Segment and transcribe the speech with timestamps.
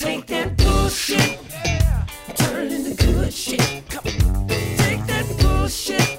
[0.00, 1.38] Take that bullshit,
[2.34, 3.60] turn into good shit.
[3.60, 6.18] Take that bullshit,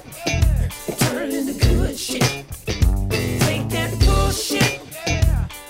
[1.00, 2.22] turn into good shit.
[3.40, 4.80] Take that bullshit,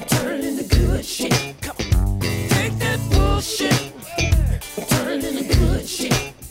[0.09, 1.33] turn into good shit.
[2.51, 3.93] Take that bullshit,
[4.91, 6.41] turn into good shit.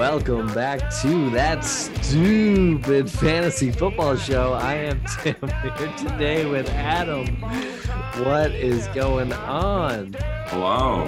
[0.00, 4.54] Welcome back to that stupid fantasy football show.
[4.54, 7.26] I am Tim here today with Adam.
[8.24, 10.16] What is going on?
[10.46, 11.04] Hello.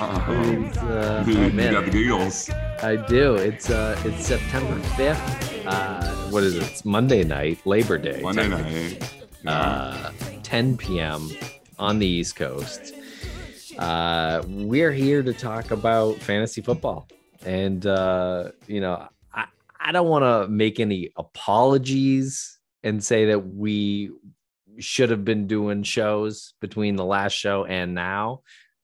[0.00, 1.74] oh, you man.
[1.74, 2.48] got the giggles.
[2.82, 3.34] I do.
[3.34, 5.66] It's uh, it's September fifth.
[5.66, 6.62] Uh, what is it?
[6.62, 8.22] It's Monday night, Labor Day.
[8.22, 9.12] Monday night.
[9.44, 9.50] Yeah.
[9.50, 10.12] uh,
[10.44, 11.28] 10 p.m.
[11.78, 12.94] on the East Coast.
[13.78, 17.06] Uh, we're here to talk about fantasy football.
[17.44, 19.46] And, uh, you know, I,
[19.80, 24.10] I don't want to make any apologies and say that we
[24.78, 28.42] should have been doing shows between the last show and now,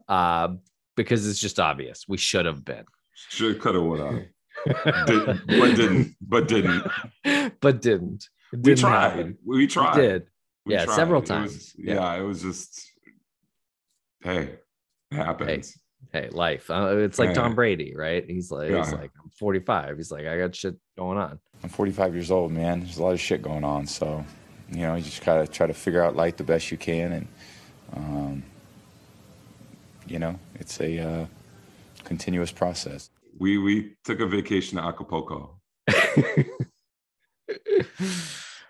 [0.08, 0.48] uh,
[0.96, 2.04] because it's just obvious.
[2.08, 2.84] We should have been.
[3.30, 4.24] Should could have would have.
[5.06, 6.16] Did, but didn't.
[6.20, 6.86] But didn't.
[7.60, 8.28] but didn't.
[8.52, 9.00] We didn't tried.
[9.10, 9.38] happen.
[9.44, 9.96] We We tried.
[9.96, 10.26] did.
[10.64, 10.94] We Yeah, tried.
[10.96, 11.74] several It was- times.
[11.78, 11.94] Yeah.
[11.94, 12.14] yeah.
[12.16, 12.90] it was just.
[14.22, 14.56] Hey,
[15.10, 15.76] it happens.
[16.22, 20.10] Hey life uh, it's like tom brady right he's like he's like i'm 45 he's
[20.10, 22.80] like i got shit going on I'm 45 years old, man.
[22.80, 24.24] There's a lot of shit going on, so
[24.70, 27.28] you know, you just gotta try to figure out life the best you can, and
[27.94, 28.42] um,
[30.06, 31.26] you know, it's a uh,
[32.04, 33.10] continuous process.
[33.38, 35.58] We we took a vacation to Acapulco.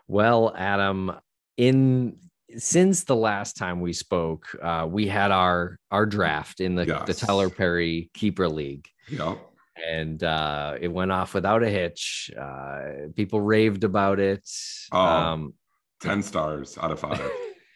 [0.09, 1.13] well adam
[1.57, 2.17] in
[2.57, 7.05] since the last time we spoke uh we had our our draft in the the
[7.09, 7.19] Yes.
[7.21, 9.39] tyler perry keeper league Yep.
[9.85, 14.49] and uh it went off without a hitch uh people raved about it
[14.93, 14.99] Oh.
[15.01, 15.55] um
[16.01, 17.31] Ten stars out of five.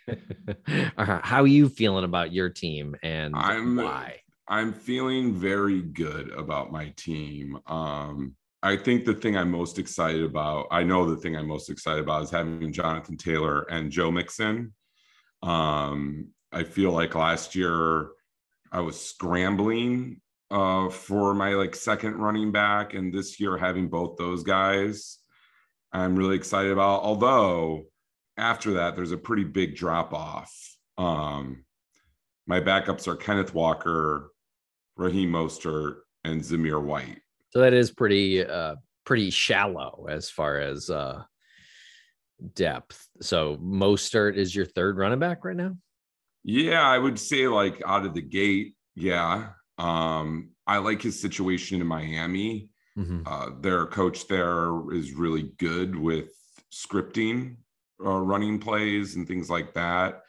[0.99, 6.73] how are you feeling about your team and I'm- why I'm feeling very good about
[6.73, 7.57] my team.
[7.69, 11.71] Um, I think the thing I'm most excited about, I know the thing I'm most
[11.71, 14.75] excited about is having Jonathan Taylor and Joe Mixon.
[15.43, 18.11] Um, I feel like last year
[18.71, 20.21] I was scrambling
[20.51, 25.19] uh, for my like second running back, and this year having both those guys,
[25.93, 27.03] I'm really excited about.
[27.03, 27.87] Although
[28.37, 30.53] after that, there's a pretty big drop off.
[30.99, 31.65] Um,
[32.47, 34.33] my backups are Kenneth Walker,
[34.97, 37.21] Raheem Mostert, and Zamir White.
[37.51, 41.23] So that is pretty uh pretty shallow as far as uh
[42.55, 43.07] depth.
[43.21, 45.77] So Mostert is your third running back right now?
[46.45, 49.51] Yeah, I would say like out of the gate, yeah.
[49.79, 52.71] Um, I like his situation in Miami.
[53.27, 56.31] Uh, their coach there is really good with
[56.73, 57.57] scripting,
[58.05, 60.23] uh, running plays, and things like that.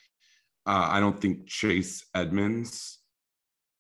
[0.66, 3.00] Uh, I don't think Chase Edmonds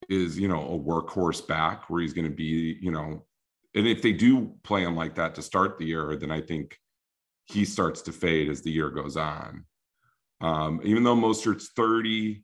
[0.09, 3.25] is, you know, a workhorse back where he's going to be, you know,
[3.76, 6.78] and if they do play him like that to start the year, then I think
[7.46, 9.66] he starts to fade as the year goes on.
[10.42, 12.44] Um, even though Mostert's 30,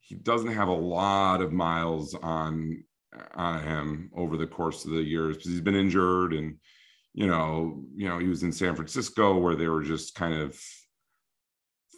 [0.00, 2.84] he doesn't have a lot of miles on
[3.34, 6.56] on him over the course of the years because he's been injured and
[7.12, 10.58] you know you know he was in san francisco where they were just kind of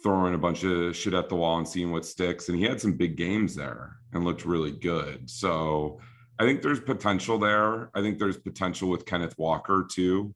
[0.03, 2.81] throwing a bunch of shit at the wall and seeing what sticks and he had
[2.81, 5.99] some big games there and looked really good so
[6.39, 10.33] i think there's potential there i think there's potential with kenneth walker too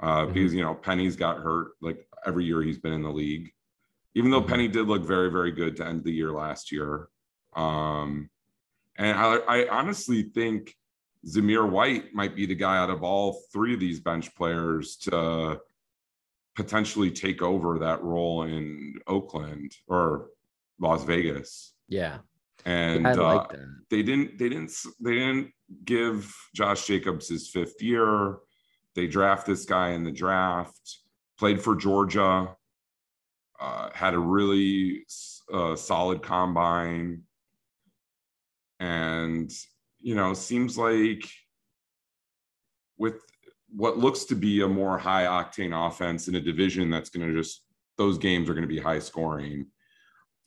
[0.00, 0.32] uh, Mhm.
[0.34, 3.52] because you know penny's got hurt like every year he's been in the league
[4.14, 4.48] even though Mhm.
[4.48, 7.08] penny did look very very good to end the year last year
[7.54, 8.28] um
[8.96, 10.74] and I, I honestly think
[11.26, 15.60] Zamir White might be the guy out of all three of these bench players to
[16.54, 20.28] potentially take over that role in Oakland or
[20.78, 21.72] Las Vegas.
[21.88, 22.18] Yeah.
[22.66, 23.76] And uh, like that.
[23.90, 25.52] they didn't they didn't they didn't
[25.84, 28.38] give Josh Jacobs his fifth year.
[28.94, 30.98] They draft this guy in the draft.
[31.38, 32.54] Played for Georgia.
[33.58, 35.04] Uh, had a really
[35.52, 37.22] uh, solid combine,
[38.78, 39.52] and
[39.98, 41.24] you know seems like
[42.98, 43.20] with
[43.74, 47.34] what looks to be a more high octane offense in a division that's going to
[47.34, 47.64] just
[47.96, 49.66] those games are going to be high scoring.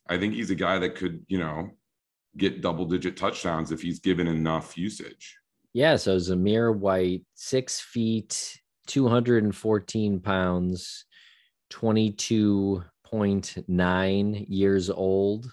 [0.09, 1.69] I think he's a guy that could, you know,
[2.37, 5.35] get double digit touchdowns if he's given enough usage.
[5.73, 5.95] Yeah.
[5.95, 11.05] So Zamir White, six feet, 214 pounds,
[11.71, 15.51] 22.9 years old,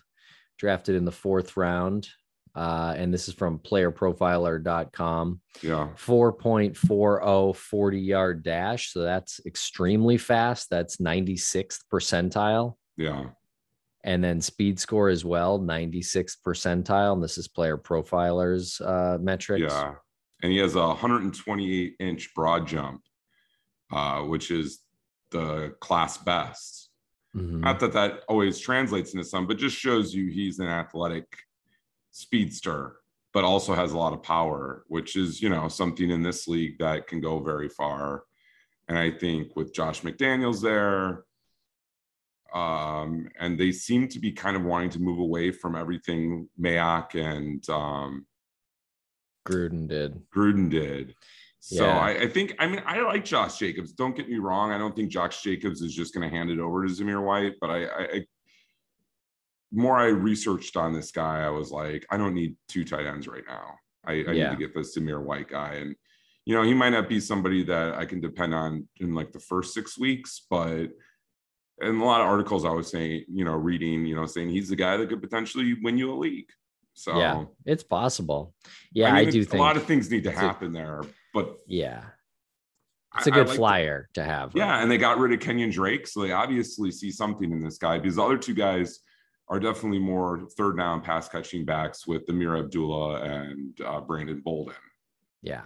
[0.59, 2.09] drafted in the fourth round.
[2.55, 5.41] Uh, and this is from playerprofiler.com.
[5.63, 5.89] Yeah.
[5.97, 8.93] 4.40 40 yard dash.
[8.93, 10.69] So that's extremely fast.
[10.69, 12.75] That's 96th percentile.
[12.97, 13.27] Yeah.
[14.03, 17.13] And then speed score as well, 96th percentile.
[17.13, 19.73] And this is player profilers uh, metrics.
[19.73, 19.95] Yeah.
[20.43, 23.03] And he has a 128 inch broad jump,
[23.93, 24.81] uh, which is
[25.31, 26.91] the class best.
[27.37, 27.61] Mhm.
[27.61, 31.27] Not that that always translates into some, but just shows you he's an athletic
[32.11, 32.97] speedster,
[33.33, 36.79] but also has a lot of power, which is, you know, something in this league
[36.79, 38.25] that can go very far.
[38.89, 41.25] And I think with Josh McDaniels there,
[42.55, 47.15] um, and they seem to be kind of wanting to move away from everything Mayock
[47.15, 48.27] and um,
[49.47, 50.23] Gruden did.
[50.35, 51.15] Gruden did.
[51.61, 51.99] So Yeah.
[51.99, 53.93] I, I think, I mean, I like Josh Jacobs.
[53.93, 54.73] Don't get me wrong.
[54.73, 57.55] I don't think Josh Jacobs is just going to hand it over to Zamir White,
[57.61, 58.27] but I, I, I,
[59.73, 63.29] more I researched on this guy, I was like, I don't need two tight ends
[63.29, 63.75] right now.
[64.05, 64.33] I, I Yeah.
[64.33, 65.75] need to get the Zamir White guy.
[65.75, 65.95] And,
[66.47, 69.39] you know, he might not be somebody that I can depend on in like the
[69.41, 70.89] first six weeks, but
[71.81, 74.69] in a lot of articles I was saying, you know, reading, you know, saying he's
[74.69, 76.51] the guy that could potentially win you a league.
[76.95, 78.55] So Yeah, it's possible.
[78.93, 80.73] Yeah, I, mean, do it's- think a lot of things need to it's a- happen
[80.73, 82.03] there, but yeah.
[83.17, 84.53] It's a good flyer to have.
[84.55, 87.77] Yeah, and they got rid of Kenyan Drake, so they obviously see something in this
[87.77, 89.01] guy because the other two guys
[89.49, 94.77] are definitely more third down pass catching backs with Ameer Abdullah and uh, Brandon Bolden.
[95.43, 95.63] Yeah.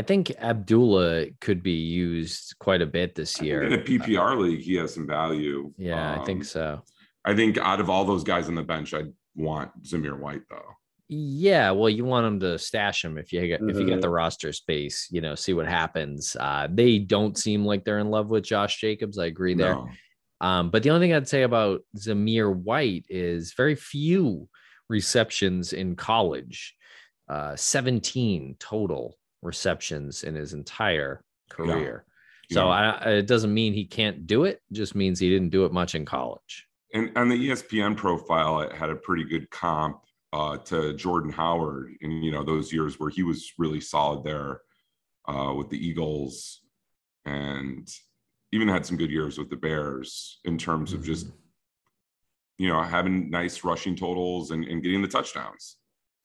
[0.00, 3.64] I think Abdullah could be used quite a bit this year.
[3.64, 5.74] In a PPR league, he has some value.
[5.76, 6.82] Yeah, I think Um, so.
[7.26, 10.70] I think out of all those guys on the bench, I'd want Zamir White though.
[11.08, 14.00] Yeah, well, you want them to stash them if you get if you get Mhm.
[14.00, 16.34] the roster space, you know, see what happens.
[16.40, 19.18] Uh, they don't seem like they're in love with Josh Jacobs.
[19.18, 19.74] I agree there.
[19.74, 19.88] No.
[20.40, 24.48] Um, but the only thing I'd say about Zamir White is very few
[24.88, 26.74] receptions in college,
[27.28, 32.04] uh, 17 total receptions in his entire career.
[32.52, 32.98] So Yeah.
[33.00, 35.94] I, it doesn't mean he can't do it, just means he didn't do it much
[35.94, 36.66] in college.
[36.92, 40.00] and on the ESPN profile, it had a pretty good comp
[40.32, 44.60] uh, to Jordan Howard in you know those years where he was really solid there
[45.28, 46.60] uh, with the Eagles,
[47.24, 47.88] and
[48.52, 51.26] even had some good years with the Bears in terms of just
[52.58, 55.76] you know having nice rushing totals and, and getting the touchdowns.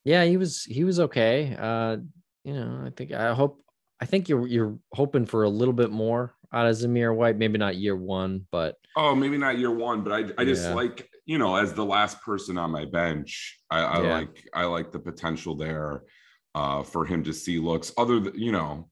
[0.03, 1.55] Yeah, he was he was okay.
[1.59, 1.97] Uh,
[2.45, 3.61] you know, I think I hope
[3.99, 7.57] I think you're you're hoping for a little bit more out of Zamir White, maybe
[7.57, 10.75] not year one, but Oh, maybe not year one, but I I just Yeah.
[10.75, 14.13] like you know as the last person on my bench, I, I Yeah.
[14.13, 16.03] like I like the potential there
[16.53, 18.89] uh, for him to see looks other than you know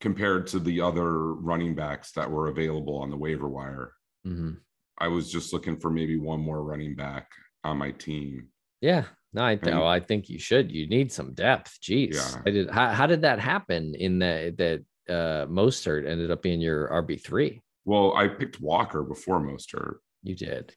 [0.00, 3.92] compared to the other running backs that were available on the waiver wire.
[4.26, 4.58] mhm.
[4.98, 7.30] I was just looking for maybe one more running back
[7.64, 8.48] on my team.
[8.80, 10.70] Yeah, no, I think And- I think you should.
[10.72, 11.78] You need some depth.
[11.82, 12.42] Jeez, Yeah.
[12.46, 12.70] I did.
[12.70, 13.94] How, how did that happen?
[13.94, 17.62] In that that uh, Mostert ended up being your RB three.
[17.84, 19.96] Well, I picked Walker before Mostert.
[20.22, 20.74] You did.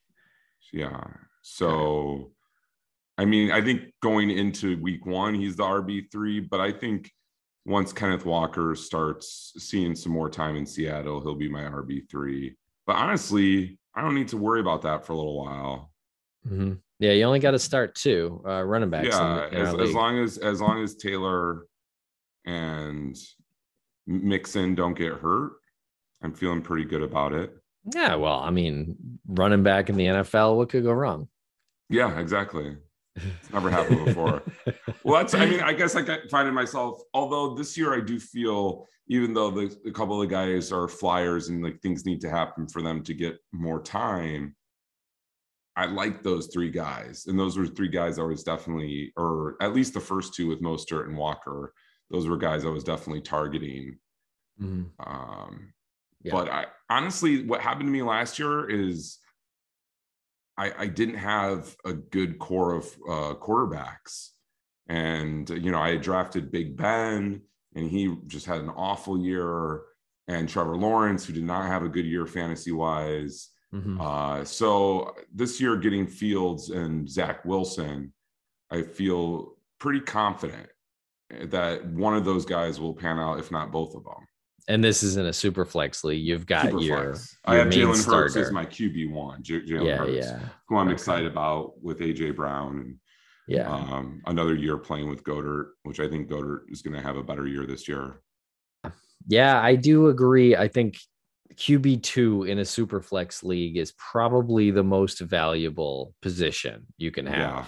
[0.71, 1.01] Yeah.
[1.41, 2.31] So,
[3.17, 7.09] I mean, I think going into week one, he's the RB3, but I think
[7.65, 12.53] once Kenneth Walker starts seeing some more time in Seattle, he'll be my RB3.
[12.85, 15.91] But honestly, I don't need to worry about that for a little while.
[16.47, 16.79] Mhm.
[16.99, 19.07] Yeah, you only got to start two uh, running backs.
[19.09, 21.65] yeah, the- in as, as long as as long as Taylor
[22.45, 23.15] and
[24.07, 25.53] Mixon don't get hurt,
[26.21, 27.55] I'm feeling pretty good about it.
[27.93, 28.95] yeah, well, I mean,
[29.27, 31.27] running back in the NFL, what could go wrong?
[31.89, 32.75] Yeah, exactly.
[33.15, 34.43] It's never happened before.
[35.03, 38.19] Well, that's, I mean, I guess I find finding myself, although this year I do
[38.19, 42.19] feel, even though the, a couple of the guys are flyers and like things need
[42.21, 44.55] to happen for them to get more time,
[45.79, 47.25] I like those three guys.
[47.27, 50.61] And those were three guys I was definitely, or at least the first two with
[50.61, 51.73] Mostert and Walker,
[52.11, 53.97] those were guys I was definitely targeting.
[54.61, 54.89] Mhm.
[54.99, 55.73] Um,
[56.21, 56.33] Yeah.
[56.33, 59.19] But I honestly, what happened to me last year is
[60.57, 64.31] I, I didn't have a good core of uh, quarterbacks.
[64.89, 67.41] And, you know, I had drafted Big Ben
[67.73, 69.83] and he just had an awful year.
[70.27, 73.49] And Trevor Lawrence, who did not have a good year fantasy wise.
[73.73, 73.99] Mhm.
[73.99, 78.13] Uh, so this year, getting Fields and Zach Wilson,
[78.71, 80.67] I feel pretty confident
[81.45, 84.27] that one of those guys will pan out, if not both of them.
[84.67, 86.23] And this isn't a super flex league.
[86.23, 87.37] You've got Super your, flex.
[87.45, 89.41] I have Jalen Hurts as my QB one.
[89.41, 90.93] J- Jalen yeah, Hurts, yeah, who I'm Okay.
[90.93, 92.95] excited about with AJ Brown and
[93.47, 93.67] yeah.
[93.71, 97.23] um, another year playing with Goedert, which I think Goedert is going to have a
[97.23, 98.21] better year this year.
[99.27, 100.55] Yeah, I do agree.
[100.55, 100.97] I think
[101.59, 107.25] QB two in a super flex league is probably the most valuable position you can
[107.25, 107.67] have.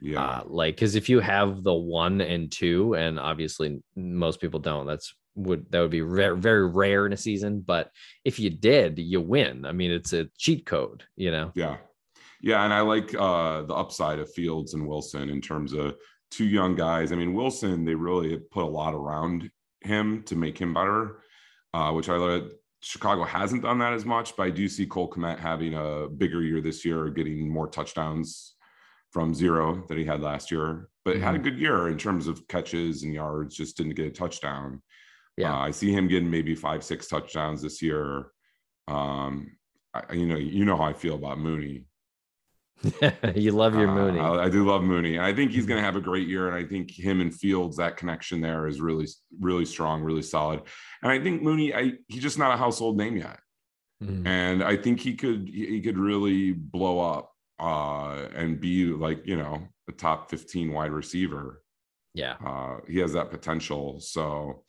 [0.00, 0.22] Yeah.
[0.22, 4.86] Uh, like, because if you have the one and two, and obviously most people don't,
[4.86, 7.60] that's would that would be very very rare in a season.
[7.60, 7.92] But
[8.24, 9.64] if you did, you win.
[9.64, 11.52] I mean, it's a cheat code, you know.
[11.54, 11.76] Yeah.
[12.42, 12.64] Yeah.
[12.64, 15.94] And I like uh, the upside of Fields and Wilson in terms of
[16.32, 17.12] two young guys.
[17.12, 19.48] I mean, Wilson, they really put a lot around
[19.80, 21.20] him to make him better,
[21.72, 22.50] uh, which I like.
[22.80, 26.42] Chicago hasn't done that as much, but I do see Cole Kmet having a bigger
[26.42, 28.54] year this year, getting more touchdowns
[29.10, 32.46] from zero that he had last year, but had a good year in terms of
[32.46, 34.82] catches and yards, just didn't get a touchdown.
[35.36, 35.54] Yeah.
[35.54, 38.26] Uh, I see him getting maybe five, six touchdowns this year.
[38.86, 39.56] Um,
[39.94, 41.84] I, you know, you know how I feel about Mooney.
[43.34, 44.20] you love your Uh, Mooney.
[44.20, 46.48] I, I do love Mooney, I think he's going to have a great year.
[46.48, 49.06] And I think him and Fields, that connection there is really,
[49.40, 50.62] really strong, really solid.
[51.02, 53.40] And I think Mooney, I he's just not a household name yet,
[54.02, 54.26] Mhm.
[54.26, 59.26] and I think he could he he could really blow up uh, and be like
[59.26, 61.62] you know a top fifteen wide receiver.
[62.14, 62.36] Yeah.
[62.44, 64.00] Uh, he has that potential.
[64.00, 64.64] So,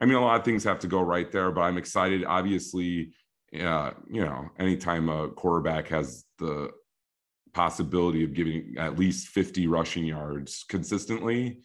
[0.00, 2.24] I mean, a lot of things have to go right there, but I'm excited.
[2.24, 3.14] Obviously,
[3.58, 6.70] uh, you know, anytime a quarterback has the
[7.54, 11.60] possibility of giving at least 50 rushing yards consistently,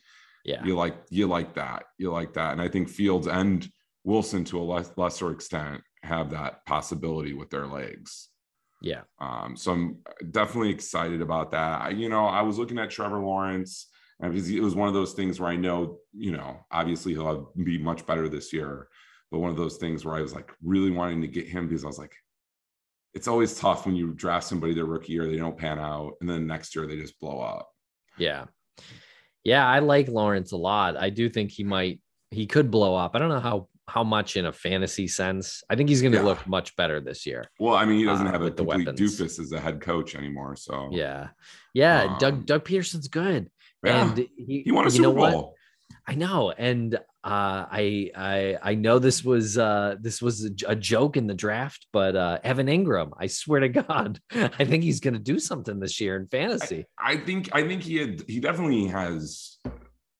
[0.45, 0.63] Yeah.
[0.65, 1.83] you like you like that.
[1.97, 2.53] You like that.
[2.53, 3.67] And I think Fields and
[4.03, 8.29] Wilson to a less, lesser extent have that possibility with their legs.
[8.81, 9.01] Yeah.
[9.19, 9.97] Um, so I'm
[10.31, 11.81] definitely excited about that.
[11.81, 13.87] I, you know, I was looking at Trevor Lawrence,
[14.19, 17.13] and it was, it was one of those things where I know, you know, obviously
[17.13, 18.87] he'll be much better this year,
[19.31, 21.83] but one of those things where I was like really wanting to get him because
[21.83, 22.13] I was like,
[23.17, 26.29] it's always tough when you draft somebody their rookie year, they don't pan out, and
[26.29, 27.67] then next year they just blow up.
[28.17, 28.45] Yeah.
[29.43, 30.95] Yeah, I like Lawrence a lot.
[30.97, 31.99] I do think he might
[32.31, 33.15] he could blow up.
[33.15, 35.63] I don't know how how much in a fantasy sense.
[35.69, 36.25] I think he's going to Yeah.
[36.25, 37.49] look much better this year.
[37.57, 38.99] Well, I mean, he doesn't Uh, have a with the complete weapons.
[39.19, 40.55] doofus as a head coach anymore.
[40.57, 41.29] So Yeah.
[41.73, 43.49] Yeah, Um, Doug Doug Pederson's good.
[43.85, 45.31] yeah, And he, he won a you know Super what?
[45.33, 45.55] Bowl.
[46.05, 51.17] I know, and uh, I I I know this was uh, this was a joke
[51.17, 55.13] in the draft, but uh, Evan Engram, I swear to God, I think he's going
[55.15, 56.85] to do something this year in fantasy.
[56.97, 59.57] I think I think he had he definitely has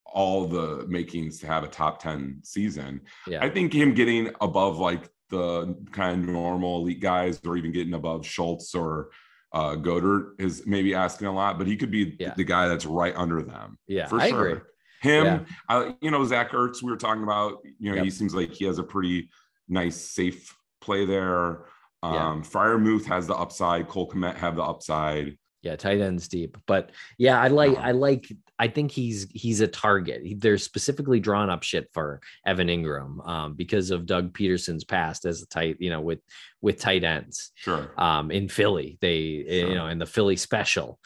[0.06, 3.02] all the makings to have a top 10 season.
[3.28, 7.72] yeah, I think him getting above like the kind of normal elite guys or even
[7.72, 9.10] getting above Schultz or
[9.54, 12.34] uh Goedert is maybe asking a lot, but he could be Yeah.
[12.36, 13.78] the guy that's right under them.
[13.88, 14.48] yeah, For I sure.
[14.48, 14.62] agree.
[15.02, 15.40] Him, Yeah.
[15.70, 18.04] I, you know, Zach Ertz, we were talking about, you know, Yep.
[18.06, 19.30] he seems like he has a pretty
[19.70, 21.66] nice, safe play there.
[22.04, 22.30] Yeah.
[22.30, 25.38] Um, Freiermuth has the upside, Cole Kmet have the upside.
[25.64, 27.82] Yeah, tight ends deep, but yeah, I like Uh-huh.
[27.88, 30.22] I like I think he's he's a target.
[30.24, 35.26] He- They're specifically drawn up shit for Evan Engram um, because of Doug Pederson's past
[35.26, 36.20] as a tight, you know, with
[36.62, 37.52] with tight ends.
[37.56, 37.92] Sure.
[37.98, 38.98] um, in Philly.
[39.02, 39.70] They, Sure.
[39.70, 41.00] you know, in the Philly special,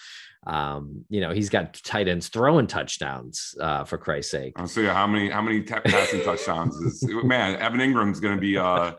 [0.48, 4.54] um, you know, he's got tight ends throwing touchdowns uh, for Christ's sake.
[4.56, 7.58] I'll see how many how many passing touchdowns is man.
[7.58, 8.94] Evan Engram's going to be uh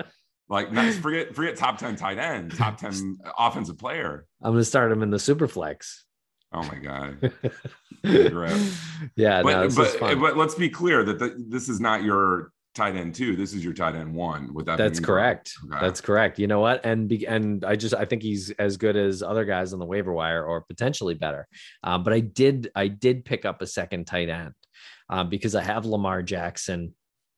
[0.49, 4.27] like not forget forget top ten tight end, top ten offensive player.
[4.41, 6.05] I'm going to start him in the super flex.
[6.53, 7.33] Oh my god!
[9.17, 12.97] Yeah, But is but, but let's be clear that the, this is not your tight
[12.97, 13.37] end two.
[13.37, 14.53] This is your tight end one.
[14.55, 15.53] With Evan That's correct.
[15.71, 15.79] Okay.
[15.81, 16.39] That's correct.
[16.39, 16.85] You know what?
[16.85, 19.87] And be, and I just I think he's as good as other guys on the
[19.87, 21.47] waiver wire, or potentially better.
[21.83, 24.53] Um, but I did I did pick up a second tight end
[25.09, 26.95] um, because I have Lamar Jackson.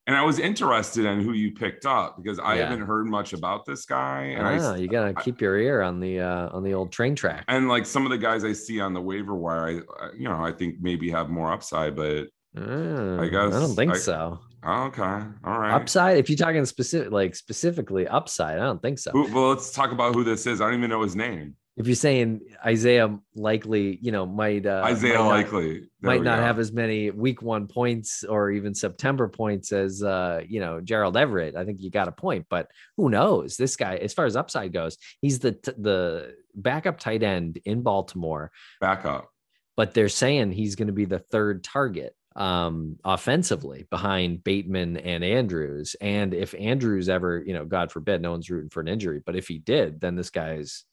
[0.06, 2.68] And I was interested in who you picked up because I Yeah.
[2.68, 4.34] haven't heard much about this guy.
[4.36, 6.92] And Ah, I you gotta I- keep your ear on the uh, on the old
[6.92, 7.44] train track.
[7.48, 9.66] and like some of the guys I see on the waiver wire,
[9.98, 13.60] I I- you know I think maybe have more upside, but Ah, I guess I
[13.60, 14.38] don't think I- so.
[14.64, 15.74] Oh, okay, all right.
[15.74, 19.10] Upside, if you're talking specific, like specifically upside, I don't think so.
[19.12, 20.60] Who, well, let's talk about who this is.
[20.60, 21.56] I don't even know his name.
[21.76, 26.22] If you're saying Isaiah likely, you know, might uh, Isaiah might not, Likely There might
[26.22, 26.42] not go.
[26.44, 31.16] have as many week one points or even September points as uh, you know Gerald
[31.16, 31.56] Everett.
[31.56, 33.56] I think you got a point, but who knows?
[33.56, 37.82] This guy, as far as upside goes, he's the t- the backup tight end in
[37.82, 38.52] Baltimore.
[38.80, 39.28] backup.
[39.76, 45.22] but they're saying he's going to be the third target um offensively behind Bateman and
[45.22, 49.20] Andrews and if Andrews ever you know god forbid no one's rooting for an injury
[49.24, 50.84] but if he did then this guy's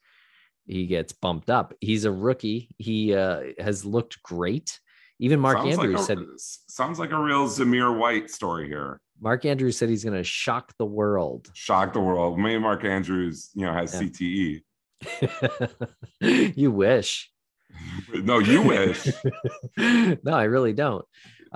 [0.68, 4.80] he gets bumped up he's a rookie he uh has looked great
[5.22, 6.20] even Mark Sounds Andrews like said
[6.68, 9.00] sounds like a real Zamir White story here.
[9.22, 11.52] Mark Andrews said he's going to shock the world.
[11.54, 12.40] Shock the world.
[12.40, 14.02] Maybe Mark Andrews, you know, has Yeah.
[14.02, 14.62] CTE.
[16.58, 17.32] you wish.
[18.14, 19.08] No, you wish.
[19.78, 21.06] no, I really don't.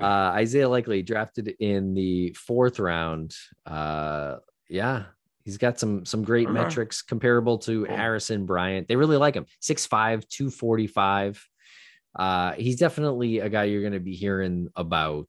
[0.01, 0.05] Uh,
[0.35, 3.35] Isaiah Likely drafted in the fourth round.
[3.65, 4.37] Uh,
[4.69, 5.03] yeah,
[5.43, 6.53] he's got some some great Okay.
[6.53, 7.95] metrics comparable to Cool.
[7.95, 8.87] Harrison Bryant.
[8.87, 9.45] They really like him.
[9.61, 11.47] 6'5, 245.
[12.17, 15.27] Uh, he's definitely a guy you're going to be hearing about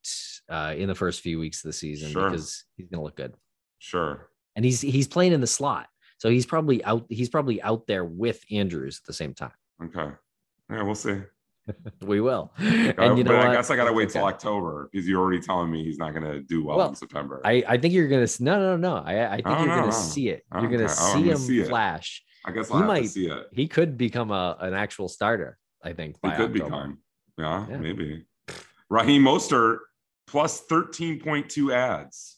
[0.48, 2.30] uh, in the first few weeks of the season Sure.
[2.30, 3.34] because he's going to look good.
[3.78, 4.28] Sure.
[4.54, 5.88] And he's he's playing in the slot.
[6.18, 9.52] So he's probably out he's probably out there with Andrews at the same time.
[9.84, 10.10] Okay.
[10.70, 11.20] Yeah, we'll see.
[12.00, 12.52] We will.
[12.58, 13.54] And you know but I what?
[13.56, 14.24] guess I gotta wait till.
[14.24, 17.40] October because you're already telling me he's not gonna do well, Well, in September.
[17.44, 18.96] I, I think you're gonna no no no.
[18.98, 19.90] I, I think Oh, you're no, gonna no.
[19.90, 20.44] see it.
[20.52, 20.84] You're gonna.
[20.84, 22.22] Oh, see gonna him see flash.
[22.44, 23.46] I guess he I'll have might- see it.
[23.52, 25.58] He could become a an actual starter.
[25.82, 26.52] I think He could October.
[26.52, 26.98] become.
[27.36, 27.76] Yeah, Yeah.
[27.78, 28.24] maybe.
[28.88, 29.78] Raheem Mostert
[30.28, 32.36] plus 13.2 ads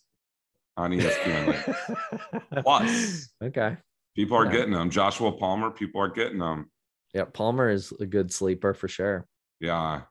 [0.78, 2.62] on ESPN.
[2.62, 3.28] plus.
[3.44, 3.76] okay.
[4.16, 4.52] People are Yeah.
[4.52, 4.88] getting them.
[4.88, 6.70] Joshua Palmer, people are getting them.
[7.14, 9.26] Yeah, Palmer is a good sleeper for sure.
[9.60, 10.02] Yeah.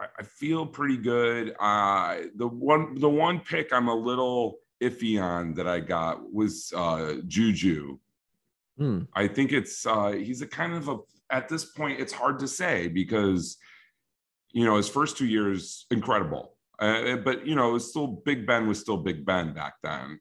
[0.00, 1.54] I, I feel pretty good.
[1.58, 6.72] Uh the one the one pick I'm a little iffy on that I got was
[6.76, 7.98] uh Juju.
[8.78, 9.02] Hmm.
[9.14, 10.98] I think it's uh he's a kind of a
[11.30, 13.56] at this point it's hard to say because
[14.52, 16.56] you know his first two years incredible.
[16.80, 20.18] Uh, but you know, it's still Big Ben was still Big Ben back then.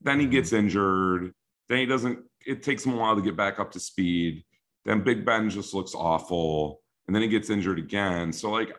[0.00, 0.30] Then he Mhm.
[0.30, 1.34] gets injured.
[1.68, 4.44] Then he doesn't it takes him a while to get back up to speed.
[4.84, 6.80] Then Big Ben just looks awful.
[7.06, 8.32] And then he gets injured again.
[8.32, 8.72] So like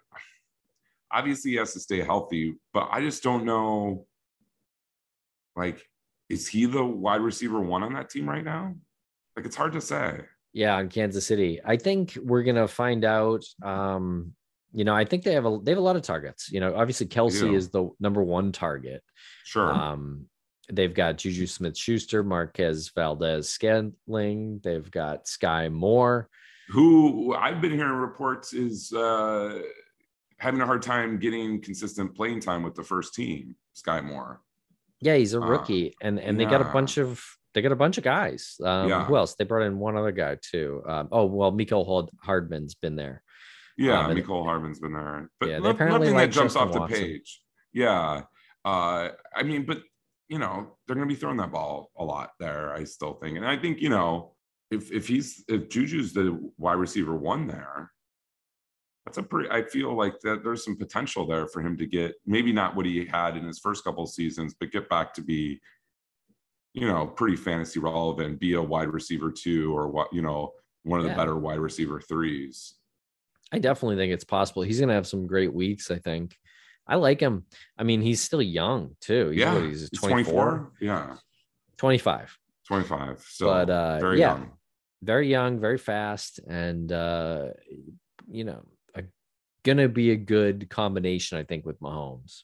[1.12, 4.06] obviously he has to stay healthy, but I just don't know
[5.56, 5.84] like
[6.30, 8.74] is he the wide receiver one on that team right now?
[9.36, 10.22] Like it's hard to say.
[10.54, 11.60] Yeah, in Kansas City.
[11.64, 13.44] I think we're gonna find out.
[13.64, 14.34] Um,
[14.74, 16.52] you know, I think they have a they have a lot of targets.
[16.52, 19.04] You know, obviously Kelce is the number one target.
[19.44, 19.72] Sure.
[19.72, 20.28] Um,
[20.72, 24.60] they've got Juju Smith Schuster, Marquez Valdes Scantling.
[24.64, 26.30] They've got Sky Moore.
[26.70, 29.60] Who I've been hearing reports is uh
[30.38, 34.42] having a hard time getting consistent playing time with the first team, Sky Moore.
[35.02, 37.22] Yeah, he's a Uh, rookie, and and they got a bunch of
[37.54, 38.56] they got a bunch of guys.
[38.64, 39.04] Um, Yeah.
[39.06, 39.36] Who else?
[39.36, 40.82] They brought in one other guy too.
[40.88, 43.24] Um, oh well, Mecole Hardman's been there.
[43.78, 46.68] Yeah, Um, Harmon's been there, but Yeah, they no- apparently nothing like that jumps Justin
[46.70, 46.98] off the Watson.
[46.98, 47.42] page.
[47.74, 48.22] Yeah,
[48.64, 49.82] uh, I mean, but
[50.32, 52.74] you know, they're going to be throwing that ball a lot there.
[52.74, 54.32] I still think, and I think you know,
[54.72, 57.92] if if he's if Juju's the wide receiver one there,
[59.06, 59.50] that's a pretty.
[59.50, 62.86] I feel like that there's some potential there for him to get maybe not what
[62.86, 65.60] he had in his first couple of seasons, but get back to be,
[66.74, 71.02] you know, pretty fantasy relevant, be a wide receiver two or what you know, one
[71.02, 72.76] of the better wide receiver threes.
[73.52, 74.62] I definitely think it's possible.
[74.62, 75.92] He's gonna have some great weeks.
[75.92, 76.38] I think.
[76.88, 77.46] I like him.
[77.78, 79.30] I mean, he's still young too.
[79.30, 80.72] He's, yeah, what, he's he's 24, 24.
[80.82, 81.16] Yeah,
[81.78, 82.38] 25.
[82.68, 83.26] 25.
[83.28, 84.34] So, But, uh, very yeah.
[84.34, 84.52] young.
[85.04, 87.48] Very young, very fast, and uh,
[88.30, 88.64] you know,
[88.96, 89.04] a,
[89.64, 91.40] gonna be a good combination.
[91.40, 92.44] I think with Mahomes.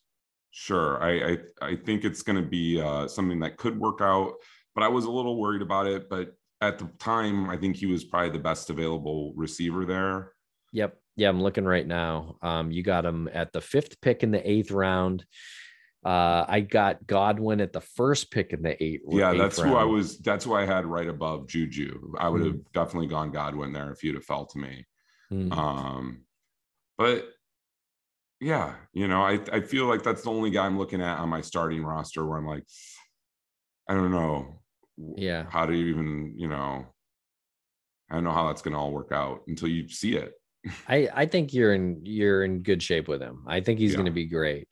[0.58, 1.00] Sure.
[1.04, 4.34] I, I, I think it's going to be uh, something that could work out,
[4.74, 6.10] but I was a little worried about it.
[6.10, 10.32] But at the time, I think he was probably the best available receiver there.
[10.72, 10.98] Yep.
[11.18, 12.38] Yeah, I'm looking right now.
[12.44, 15.26] Um, you got him at the fifth pick in the eighth round.
[16.06, 19.02] Uh, I got Godwin at the first pick in the eighth.
[19.10, 20.20] Yeah, eighth that's who I was.
[20.20, 22.14] That's who I had right above Juju.
[22.20, 22.72] I would have Mm.
[22.72, 24.86] definitely gone Godwin there if you'd have fell to me.
[25.30, 25.52] Hmm.
[25.52, 26.22] Um,
[27.00, 27.28] but
[28.40, 31.30] yeah, you know, I I feel like that's the only guy I'm looking at on
[31.30, 32.64] my starting roster where I'm like,
[33.90, 34.62] I don't know,
[34.98, 35.48] Yeah.
[35.50, 36.86] how do you even, you know,
[38.10, 40.34] I don't know how that's going to all work out until you see it.
[40.88, 43.44] I I think you're in you're in good shape with him.
[43.48, 44.68] I think he's going to be great.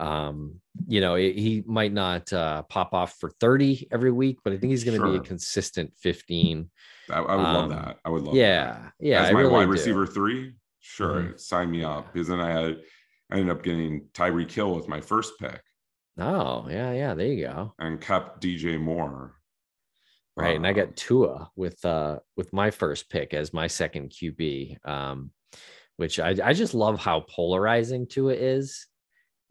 [0.00, 4.52] Um, you know, he he might not uh, pop off for 30 every week, but
[4.52, 6.70] I think he's going to be a consistent 15.
[7.10, 7.98] I, I would love Um, that.
[8.04, 8.92] I would love yeah, that.
[9.00, 9.22] yeah.
[9.22, 9.70] As I my really wide do.
[9.72, 11.40] receiver three, sure, Mhm.
[11.40, 12.12] sign me up.
[12.12, 12.76] Because then I had,
[13.30, 15.60] I ended up getting Tyreek Hill with my first pick
[16.18, 17.14] Oh, yeah, yeah.
[17.14, 17.74] There you go.
[17.78, 19.34] and kept DJ Moore.
[20.38, 20.56] Right.
[20.56, 24.86] and I got Tua with uh with my first pick as my second QB.
[24.86, 25.30] Um,
[25.96, 28.86] which I, I just love how polarizing Tua is.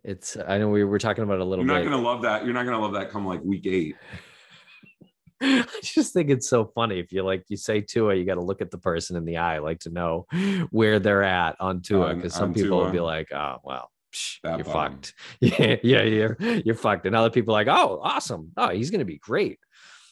[0.04, 1.90] It's I know we were talking about it a little You're not bit.
[1.90, 2.46] gonna love that.
[2.46, 3.96] You're not gonna love that come like week eight.
[5.42, 7.00] I just think it's so funny.
[7.00, 9.38] If you like you say Tua, you got to look at the person in the
[9.38, 10.26] eye, like to know
[10.72, 12.16] where they're at on Tua.
[12.16, 14.74] Because some on people will be like, oh well, psh, you're bum.
[14.74, 15.14] fucked.
[15.42, 17.06] Yeah, yeah, you're you're fucked.
[17.06, 18.52] And other people are like, oh, awesome.
[18.58, 19.60] Oh, he's gonna be great.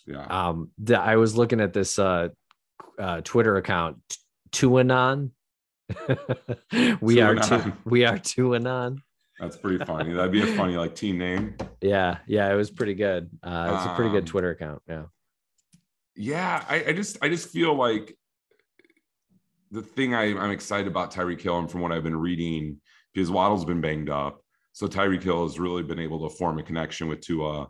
[0.06, 0.26] Yeah.
[0.26, 2.30] Um, the, I was looking at this uh,
[3.00, 3.98] uh Twitter account,
[4.52, 5.32] Tuanon.
[7.02, 8.98] we are two, we are Tuanon.
[9.40, 10.14] That's pretty funny.
[10.14, 11.58] That'd be a funny like team name.
[11.82, 13.30] Yeah, yeah, it was pretty good.
[13.44, 14.82] Uh, it's a pretty good Um, Twitter account.
[14.88, 15.04] Yeah,
[16.16, 18.16] Yeah, I, I just I just feel like
[19.72, 22.80] the thing I, I'm excited about Tyreek Hill and from what I've been reading,
[23.14, 24.42] because Waddle's been banged up.
[24.72, 27.68] So Tyreek Hill has really been able to form a connection with Tua.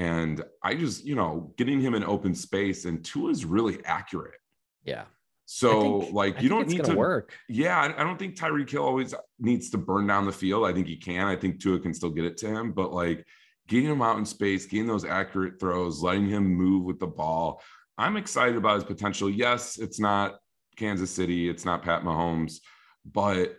[0.00, 4.40] And I just, you know, getting him in open space and Tua is really accurate.
[4.84, 5.04] yeah.
[5.52, 7.34] So think- like you don't need to work.
[7.48, 10.64] Yeah, I, I don't think Tyreek Hill always needs to burn down the field.
[10.64, 11.26] I think he can.
[11.26, 13.26] I think Tua can still get it to him, but like
[13.66, 17.60] getting him out in space, getting those accurate throws, letting him move with the ball.
[17.98, 19.28] I'm excited about his potential.
[19.28, 20.38] Yes, it's not
[20.76, 22.60] Kansas City, it's not Pat Mahomes,
[23.04, 23.56] but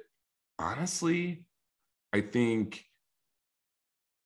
[0.57, 1.43] honestly,
[2.13, 2.85] I think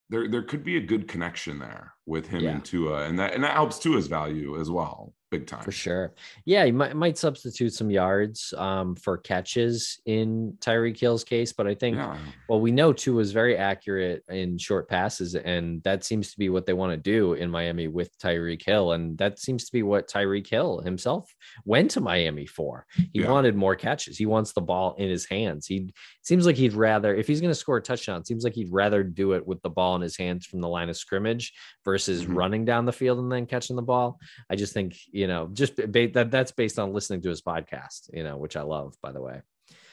[0.08, 2.50] there there could be a good connection there with him Yeah.
[2.50, 5.62] and Tua, and that and that helps Tua's value as well, big time.
[5.64, 6.14] For sure.
[6.44, 11.66] Yeah, he might, might substitute some yards um, for catches in Tyreek Hill's case, but
[11.66, 12.16] I think Yeah,
[12.48, 16.48] well, we know Tua is very accurate in short passes, and that seems to be
[16.48, 19.82] what they want to do in Miami with Tyreek Hill, and that seems to be
[19.82, 21.34] what Tyreek Hill himself
[21.64, 22.86] went to Miami for.
[23.12, 23.30] He Yeah.
[23.30, 24.16] wanted more catches.
[24.16, 25.66] He wants the ball in his hands.
[25.66, 28.54] He seems like he'd rather, if he's going to score a touchdown, it seems like
[28.54, 31.52] he'd rather do it with the ball in his hands from the line of scrimmage
[31.84, 32.36] versus Mhm.
[32.36, 34.18] running down the field and then catching the ball.
[34.50, 38.10] I just think you know, just ba- that that's based on listening to his podcast,
[38.12, 39.40] you know, which I love, by the way.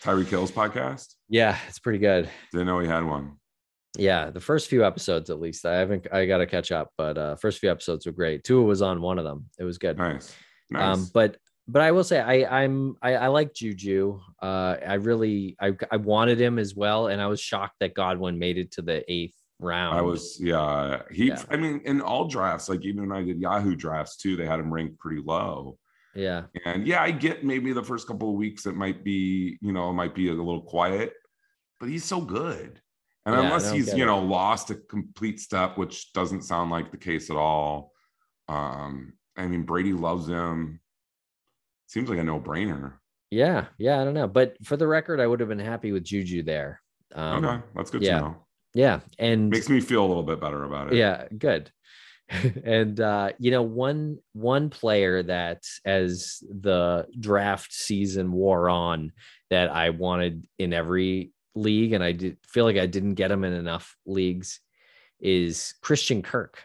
[0.03, 1.15] Tyreek Hill's podcast.
[1.29, 2.29] Yeah, it's pretty good.
[2.51, 3.37] Didn't know he had one.
[3.97, 5.65] Yeah, the first few episodes at least.
[5.65, 8.43] I haven't I got to catch up, but uh first few episodes were great.
[8.43, 9.45] Tua was on one of them.
[9.57, 9.97] It was good.
[9.97, 10.35] Nice,
[10.69, 10.97] nice.
[10.97, 14.19] Um but but I will say I I'm I, I like Juju.
[14.41, 18.39] Uh I really I I wanted him as well and I was shocked that Godwin
[18.39, 19.97] made it to the 8th round.
[19.97, 21.03] I was, yeah.
[21.11, 21.43] He, Yeah.
[21.49, 24.59] I mean, in all drafts, like even when I did Yahoo drafts too, they had
[24.59, 25.77] him ranked pretty low.
[26.15, 26.43] Yeah.
[26.65, 29.89] And yeah, I get maybe the first couple of weeks it might be, you know,
[29.89, 31.13] it might be a little quiet,
[31.79, 32.79] but he's so good.
[33.25, 34.07] And Yeah, unless he's, you it.
[34.07, 37.93] know, lost a complete step, which doesn't sound like the case at all.
[38.47, 40.81] Um, I mean, Brady loves him.
[41.87, 42.93] Seems like a no-brainer.
[43.31, 44.27] Yeah, yeah, I don't know.
[44.27, 46.81] But for the record, I would have been happy with Juju there.
[47.15, 48.19] Um okay, that's good yeah.
[48.19, 48.42] to know.
[48.73, 50.95] Yeah, and Makes me feel a little bit better about it.
[50.97, 51.71] yeah good
[52.63, 59.11] and uh you know one one player that as the draft season wore on
[59.49, 63.43] that i wanted in every league and i did feel like i didn't get him
[63.43, 64.61] in enough leagues
[65.19, 66.63] is christian kirk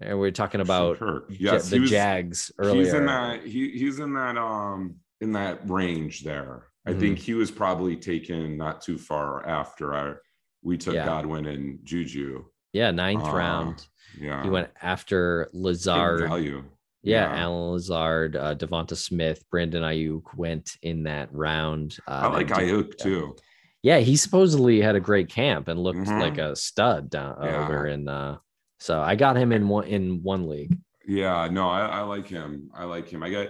[0.00, 1.26] and we're talking about Kirk.
[1.30, 5.60] Yes, the was- jags earlier He's in that he he's in that um in that
[5.70, 6.64] range there.
[6.84, 7.00] I Mhm.
[7.00, 10.20] think he was probably taken not too far after our
[10.66, 11.06] we took Yeah.
[11.06, 12.44] Godwin and Juju.
[12.72, 13.86] yeah ninth Uh, round
[14.20, 14.42] Yeah.
[14.42, 16.64] he went after Good lazard value.
[17.02, 17.42] Yeah, Yeah.
[17.44, 21.96] Allen Lazard, uh, Devonta Smith, Brandon Aiyuk went in that round.
[22.08, 23.36] Uh, I like Aiyuk too.
[23.82, 26.20] Yeah, he supposedly had a great camp and looked Mhm.
[26.20, 27.64] like a stud down Yeah.
[27.64, 28.08] over in.
[28.08, 28.38] Uh,
[28.80, 30.76] so I got him in one in one league.
[31.06, 32.70] Yeah, no, I, I like him.
[32.74, 33.22] I like him.
[33.22, 33.48] I got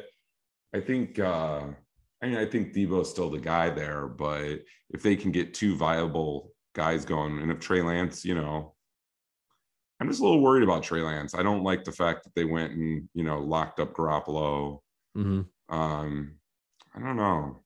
[0.75, 1.63] I think uh
[2.23, 5.75] I mean I think Deebo's still the guy there, but if they can get two
[5.77, 8.75] viable guys going, and if Trey Lance, you know,
[9.99, 11.35] I'm just a little worried about Trey Lance.
[11.35, 14.81] I don't like the fact that they went and you know locked up Garoppolo.
[15.17, 15.47] Mhm.
[15.71, 16.37] Um,
[16.95, 17.63] I don't know.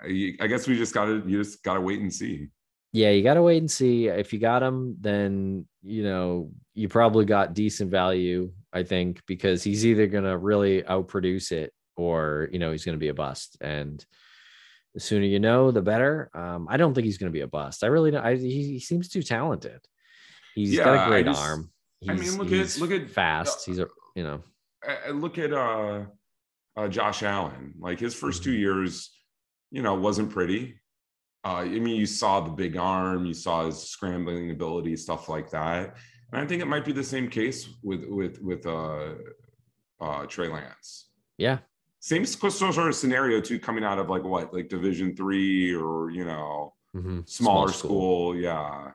[0.00, 2.48] I, I guess we just gotta you just gotta wait and see.
[2.92, 4.06] Yeah, you got to wait and see.
[4.06, 8.52] If you got him, then you know you probably got decent value.
[8.72, 13.08] I think because he's either gonna really outproduce it or you know he's gonna be
[13.08, 13.58] a bust.
[13.60, 14.04] And
[14.98, 16.28] the sooner you know, the better.
[16.34, 17.84] Um, I don't think he's gonna be a bust.
[17.84, 18.24] I really don't.
[18.24, 19.78] I, he, he seems too talented.
[20.56, 21.70] He's got a great just- arm.
[22.00, 23.64] He's, I mean, look at- look at- fast.
[23.64, 24.42] He's a you know
[24.84, 26.04] I, I look at uh,
[26.76, 27.74] uh, Josh Allen.
[27.78, 28.58] Like his 1st two Mhm.
[28.58, 29.10] years,
[29.70, 30.80] you know, wasn't pretty.
[31.44, 35.50] Uh, I mean, you saw the big arm, you saw his scrambling ability, stuff like
[35.50, 35.96] that.
[36.32, 39.14] And I think it might be the same case with with with uh,
[40.00, 41.10] uh, Trey Lance.
[41.36, 41.58] yeah
[42.00, 46.24] Same sort of scenario too, coming out of like what, like Division three or you
[46.24, 47.28] know, mhm.
[47.28, 48.36] smaller school.
[48.36, 48.92] yeah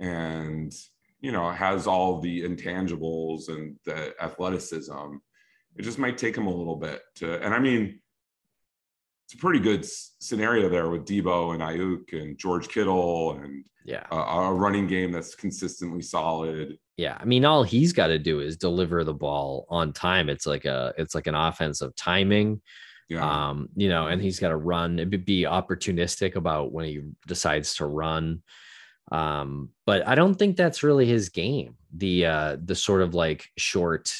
[0.00, 0.72] and
[1.20, 5.16] you know has all the intangibles and the athleticism
[5.76, 8.00] it just might take him a little bit to and i mean
[9.24, 14.06] it's a pretty good scenario there with Deebo and Aiyuk and George Kittle and Yeah.
[14.10, 16.78] a, a running game that's consistently solid.
[16.98, 17.16] Yeah.
[17.18, 20.28] I mean, all he's got to do is deliver the ball on time.
[20.28, 22.60] It's like a it's like an offense of timing.
[23.08, 23.48] Yeah.
[23.48, 27.76] Um, you know, and he's got to run, it be opportunistic about when he decides
[27.76, 28.42] to run.
[29.10, 31.76] Um, but I don't think that's really his game.
[31.96, 34.12] The uh the sort of like short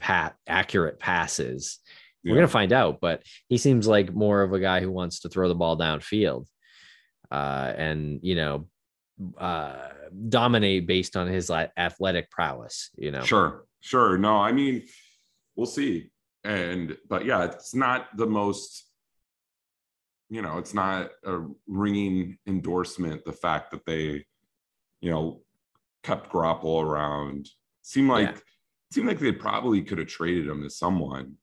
[0.00, 1.78] pat accurate passes.
[2.24, 5.28] We're gonna find out, but he seems like more of a guy who wants to
[5.28, 6.46] throw the ball downfield.
[7.30, 8.66] Uh, and you know,
[9.38, 9.88] uh,
[10.28, 12.90] dominate based on his athletic prowess.
[12.96, 14.18] You know, Sure, sure.
[14.18, 14.84] No, I mean,
[15.56, 16.10] we'll see.
[16.42, 18.84] And but yeah, it's not the most,
[20.28, 23.24] you know, it's not a ringing endorsement.
[23.24, 24.26] The fact that they,
[25.00, 25.42] you know,
[26.02, 27.48] kept Grapple around
[27.82, 28.40] seemed like Yeah.
[28.92, 31.36] seemed like they probably could have traded him to someone.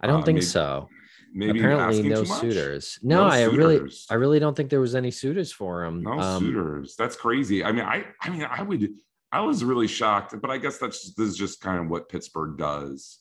[0.00, 0.88] I don't Uh, think maybe- so.
[1.34, 2.98] Maybe Apparently, asking no suitors.
[3.02, 3.90] No, I really.
[4.10, 6.02] I really don't think there was any suitors for him.
[6.02, 6.94] no Um, suitors.
[6.96, 7.64] That's crazy.
[7.64, 8.88] I mean, I I mean, I would.
[9.32, 12.58] I was really shocked, but I guess that's this is just kind of what Pittsburgh
[12.58, 13.20] does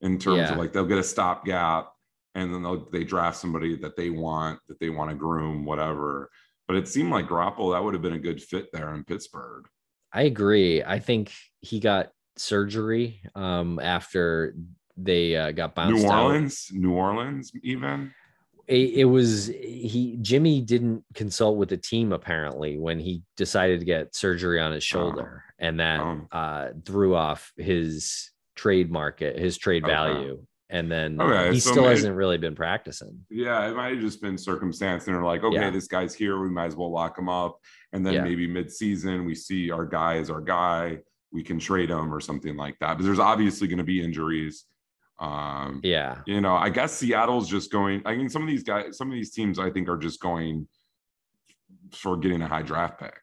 [0.00, 0.52] in terms Yeah.
[0.52, 1.92] of like they'll get a stopgap
[2.34, 6.30] and then they'll they draft somebody that they want that they want to groom, whatever.
[6.66, 9.66] But it seemed like Garoppolo that would have been a good fit there in Pittsburgh.
[10.14, 10.82] I agree.
[10.82, 14.54] I think he got surgery um, after
[14.96, 16.24] they uh, got bounced New out.
[16.24, 18.12] Orleans, New Orleans, even.
[18.66, 23.86] it, it was he Jimmy didn't consult with the team apparently when he decided to
[23.86, 26.26] get surgery on his shoulder and that Oh.
[26.30, 29.92] uh threw off his trade market his trade Okay.
[29.92, 34.00] value and then Okay, he so still hasn't really been practicing Yeah, it might have
[34.00, 35.06] just been circumstance.
[35.06, 35.70] And they're like, okay, Yeah.
[35.70, 36.40] this guy's here.
[36.40, 37.58] We might as well lock him up.
[37.92, 38.22] And then Yeah.
[38.22, 40.98] maybe mid-season, we see our guy is our guy.
[41.32, 42.98] We can trade him or something like that.
[42.98, 44.66] But there's obviously going to be injuries.
[45.20, 48.00] Um, yeah you know, I guess Seattle's just going.
[48.06, 50.66] I mean, some of these guys, some of these teams, I think, are just going
[51.92, 53.18] for getting a high draft pick.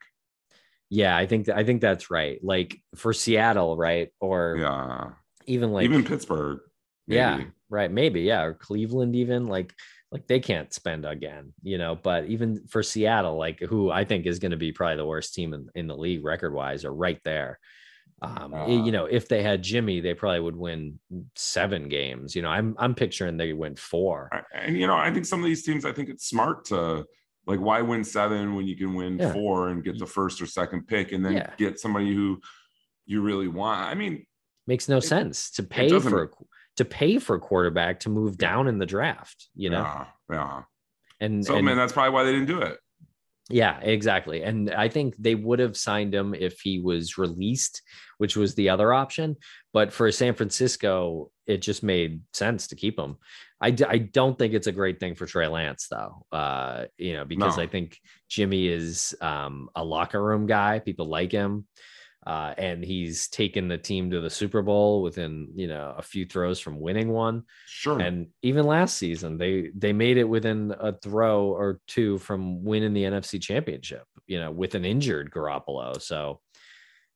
[0.89, 5.09] yeah i think that i think that's right like for seattle right or Yeah,
[5.45, 6.59] even like even Pittsburgh.
[7.07, 9.73] yeah right maybe yeah or cleveland even like
[10.11, 14.25] like they can't spend again you know but even for seattle like who i think
[14.25, 16.93] is going to be probably the worst team in, in the league record wise are
[16.93, 17.59] right there
[18.21, 18.91] um i- you Uh.
[18.91, 20.99] know if they had jimmy they probably would win
[21.35, 25.25] seven games you know i'm i'm picturing they win four and you know, I think
[25.25, 27.05] some of these teams, I think it's smart to
[27.45, 29.31] like why win seven when you can win Yeah.
[29.31, 31.53] four and get the first or second pick, and then Yeah.
[31.57, 32.41] get somebody who
[33.05, 33.79] you really want.
[33.81, 34.25] I mean,
[34.65, 36.31] makes no sense to pay for
[36.75, 40.61] to pay for a quarterback to move down in the draft you know yeah, yeah.
[41.21, 42.77] and, So and man, that's probably why they didn't do it.
[43.49, 44.43] Yeah, exactly.
[44.43, 47.81] And I think they would have signed him if he was released,
[48.17, 49.37] which was the other option.
[49.73, 53.15] But for San Francisco, it just made sense to keep him.
[53.61, 57.13] I, d- I don't think it's a great thing for Trey Lance, though, uh, you
[57.13, 57.63] know, because No.
[57.63, 57.97] I think
[58.29, 60.79] Jimmy is um, a locker room guy.
[60.79, 61.67] People like him.
[62.27, 66.25] Uh, and he's taken the team to the Super Bowl within, you know, a few
[66.25, 67.43] throws from winning one.
[67.67, 67.97] Sure.
[68.01, 72.91] And even last season, they they made it within a throw or two from winning
[72.91, 74.03] the NFC Championship.
[74.25, 76.01] You know, with an injured Garoppolo.
[76.01, 76.41] So,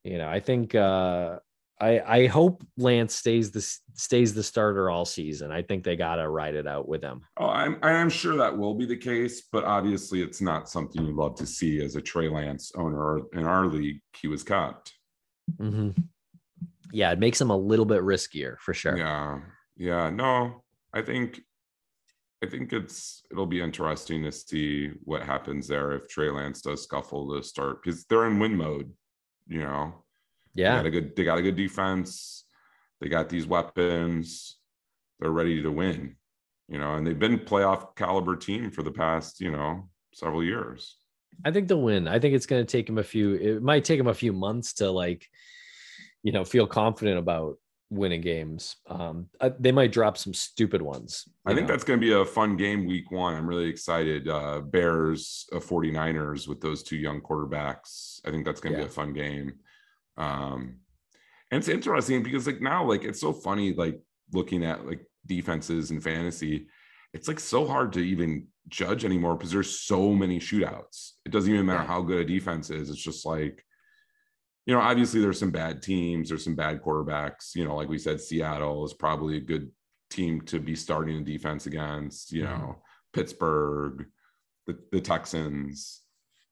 [0.05, 1.39] you know, I think uh,
[1.81, 3.61] I I hope Lance stays the
[3.93, 5.51] stays the starter all season.
[5.51, 7.23] I think they gotta ride it out with him.
[7.35, 11.15] Oh, I'm I'm sure that will be the case, but obviously it's not something you'd
[11.17, 13.99] love to see as a Trey Lance owner in our league.
[14.15, 14.89] He was cut.
[15.59, 16.09] Mhm.
[16.91, 18.97] Yeah, it makes him a little bit riskier for sure.
[18.97, 19.41] Yeah,
[19.77, 20.09] yeah.
[20.09, 21.41] No, I think
[22.43, 26.83] I think it's it'll be interesting to see what happens there if Trey Lance does
[26.83, 28.91] scuffle to start because they're in win mode.
[29.47, 30.03] You know,
[30.55, 32.45] Yeah, they got a good they got a good defense.
[32.99, 34.57] They got these weapons.
[35.19, 36.17] They're ready to win.
[36.67, 40.97] You know, and they've been playoff caliber team for the past you know several years.
[41.45, 42.07] I think they'll win.
[42.07, 43.35] I think it's going to take him a few.
[43.35, 45.27] It might take him a few months to like,
[46.23, 47.57] you know, feel confident about
[47.89, 48.77] winning games.
[48.87, 51.27] Um, uh, they might drop some stupid ones.
[51.45, 51.73] I think know?
[51.73, 53.35] that's going to be a fun game week one.
[53.35, 54.27] I'm really excited.
[54.29, 58.21] Uh, Bears, uh, 49ers with those two young quarterbacks.
[58.25, 58.85] I think that's going to Yeah.
[58.85, 59.53] be a fun game.
[60.17, 60.77] Um,
[61.51, 63.99] and it's interesting because like now, like it's so funny, like
[64.31, 66.67] looking at like defenses and fantasy,
[67.13, 71.11] it's like so hard to even judge anymore because there's so many shootouts.
[71.25, 72.89] It doesn't even matter how good a defense is.
[72.89, 73.65] It's just like,
[74.65, 77.55] you know, obviously there's some bad teams, there's some bad quarterbacks.
[77.55, 79.71] You know, like we said, Seattle is probably a good
[80.09, 82.31] team to be starting a defense against.
[82.31, 82.59] You Mhm.
[82.59, 82.81] know,
[83.13, 84.05] Pittsburgh,
[84.67, 86.01] the, the Texans.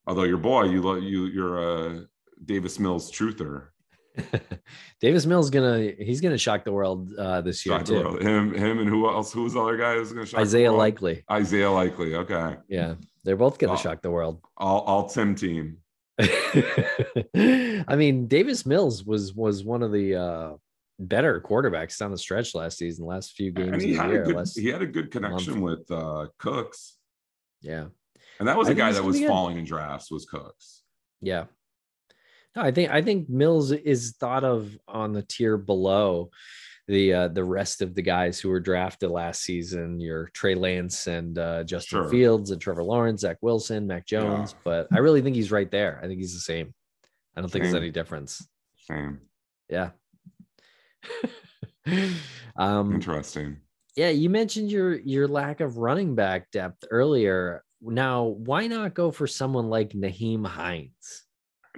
[0.07, 2.05] Although your boy, you you you're a
[2.43, 3.67] Davis Mills truther.
[5.01, 7.99] Davis Mills gonna he's gonna shock the world uh, this year Shock the too.
[7.99, 8.21] world.
[8.21, 9.31] Him, him, and who else?
[9.33, 10.71] Who was the other guy who's to shock Isaiah?
[10.71, 11.23] Likely.
[11.31, 12.15] Isaiah Likely.
[12.15, 13.77] Okay, Yeah, they're both gonna Oh.
[13.77, 14.41] shock the world.
[14.57, 15.77] all all Tim team.
[16.19, 20.51] I mean, Davis Mills was was one of the uh,
[20.99, 24.09] better quarterbacks down the stretch last season, last few games And of he the had
[24.11, 24.23] year.
[24.23, 26.97] a good last- he had a good connection with uh, Cooks,
[27.61, 27.85] yeah,
[28.39, 29.27] and that was I a guy that was good.
[29.27, 30.11] falling in drafts.
[30.11, 30.83] Was Cooks?
[31.21, 31.45] yeah.
[32.55, 36.31] No, I think I think Mills is thought of on the tier below
[36.87, 41.05] the uh, the rest of the guys who were drafted last season, your Trey Lance
[41.05, 42.09] and uh, Justin Sure.
[42.09, 44.55] Fields and Trevor Lawrence, Zach Wilson, Mac Jones.
[44.63, 45.99] But I really think he's right there.
[46.03, 46.73] I think he's the same.
[47.37, 48.45] I don't think there's any difference.
[48.77, 49.19] Same.
[49.69, 49.91] Yeah.
[52.57, 53.57] um, Interesting.
[53.95, 57.63] yeah, you mentioned your your lack of running back depth earlier.
[57.81, 61.27] Now, why not go for someone like Naheem Hines?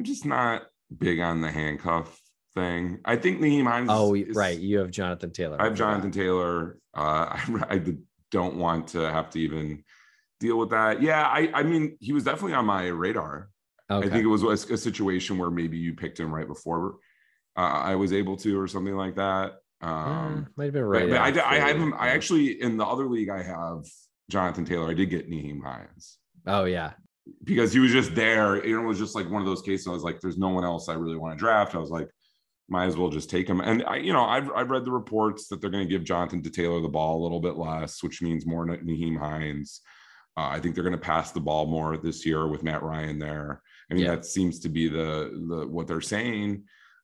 [0.02, 0.64] I'm just not
[0.98, 2.20] big on the handcuff
[2.56, 3.02] thing.
[3.06, 3.88] I think Nyheim Hines.
[3.92, 4.58] Oh, is- right.
[4.58, 5.62] You have Jonathan Taylor.
[5.62, 5.76] I have.
[5.76, 6.80] Jonathan Taylor.
[6.98, 7.82] Uh, I, I
[8.32, 9.84] don't want to have to even
[10.40, 11.04] deal with that.
[11.04, 13.50] Yeah, I, I mean, he was definitely on my radar.
[13.92, 14.08] Okay.
[14.08, 16.96] I think it was a, a situation where maybe you picked him right before
[17.56, 19.58] uh, I was able to, or something like that.
[19.82, 21.10] Um, Uh, might have been right.
[21.10, 21.94] but I, after, I have him.
[21.96, 23.86] I actually in the other league I have
[24.32, 24.90] Jonathan Taylor.
[24.90, 26.94] I did get Nyheim Hines Oh yeah.
[27.44, 28.56] Because he was just there.
[28.58, 29.88] It was just like one of those cases.
[29.88, 32.10] I was like, "There's no one else I really want to draft." I was like,
[32.70, 35.48] "Might as well just take him." And I, you know, I've I've read the reports
[35.48, 38.22] that they're going to give Jonathan to Taylor the ball a little bit less, which
[38.22, 39.82] means more Na- Nyheim Hines.
[40.38, 43.20] Uh, I think they're going to pass the ball more this year with Matt Ryan
[43.20, 43.62] there.
[43.90, 44.16] I mean, Yeah.
[44.16, 46.64] that seems to be the the what they're saying.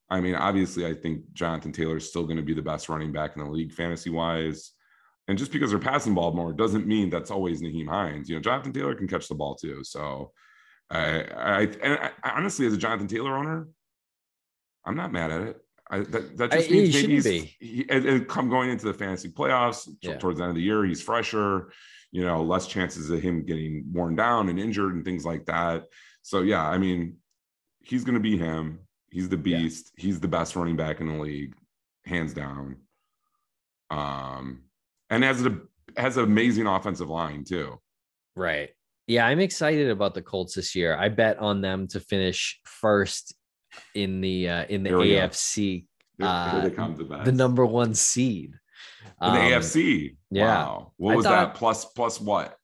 [0.09, 3.11] I mean, obviously, I think Jonathan Taylor is still going to be the best running
[3.11, 4.71] back in the league fantasy wise.
[5.27, 8.29] And just because they're passing the ball more doesn't mean that's always Nyheim Hines.
[8.29, 9.83] You know, Jonathan Taylor can catch the ball too.
[9.83, 10.31] So,
[10.89, 13.67] I, I, and I, honestly, as a Jonathan Taylor owner,
[14.85, 15.57] I'm not mad at it.
[15.89, 17.25] I, that, that I- just he means maybe he's,
[17.59, 20.17] he, and, and come going into the fantasy playoffs Yeah.
[20.17, 21.71] towards the end of the year, he's fresher.
[22.11, 25.83] You know, less chances of him getting worn down and injured and things like that.
[26.21, 27.17] So yeah, I mean,
[27.81, 28.79] he's going to be him.
[29.09, 29.57] He's the Yeah.
[29.59, 29.91] beast.
[29.97, 31.53] He's the best running back in the league,
[32.05, 32.77] hands down.
[33.89, 34.63] Um,
[35.09, 35.59] and has a
[35.95, 37.79] has an amazing offensive line too.
[38.35, 38.69] Right.
[39.07, 40.95] Yeah, I'm excited about the Colts this year.
[40.95, 43.35] I bet on them to finish first
[43.95, 44.89] in the uh, in the.
[44.91, 45.85] AFC,
[46.21, 48.53] Uh, here they the the number one seed.
[49.21, 50.17] in the AFC.
[50.29, 50.45] yeah.
[50.45, 50.91] Wow.
[50.97, 51.53] What I was that?
[51.55, 52.57] Plus plus what?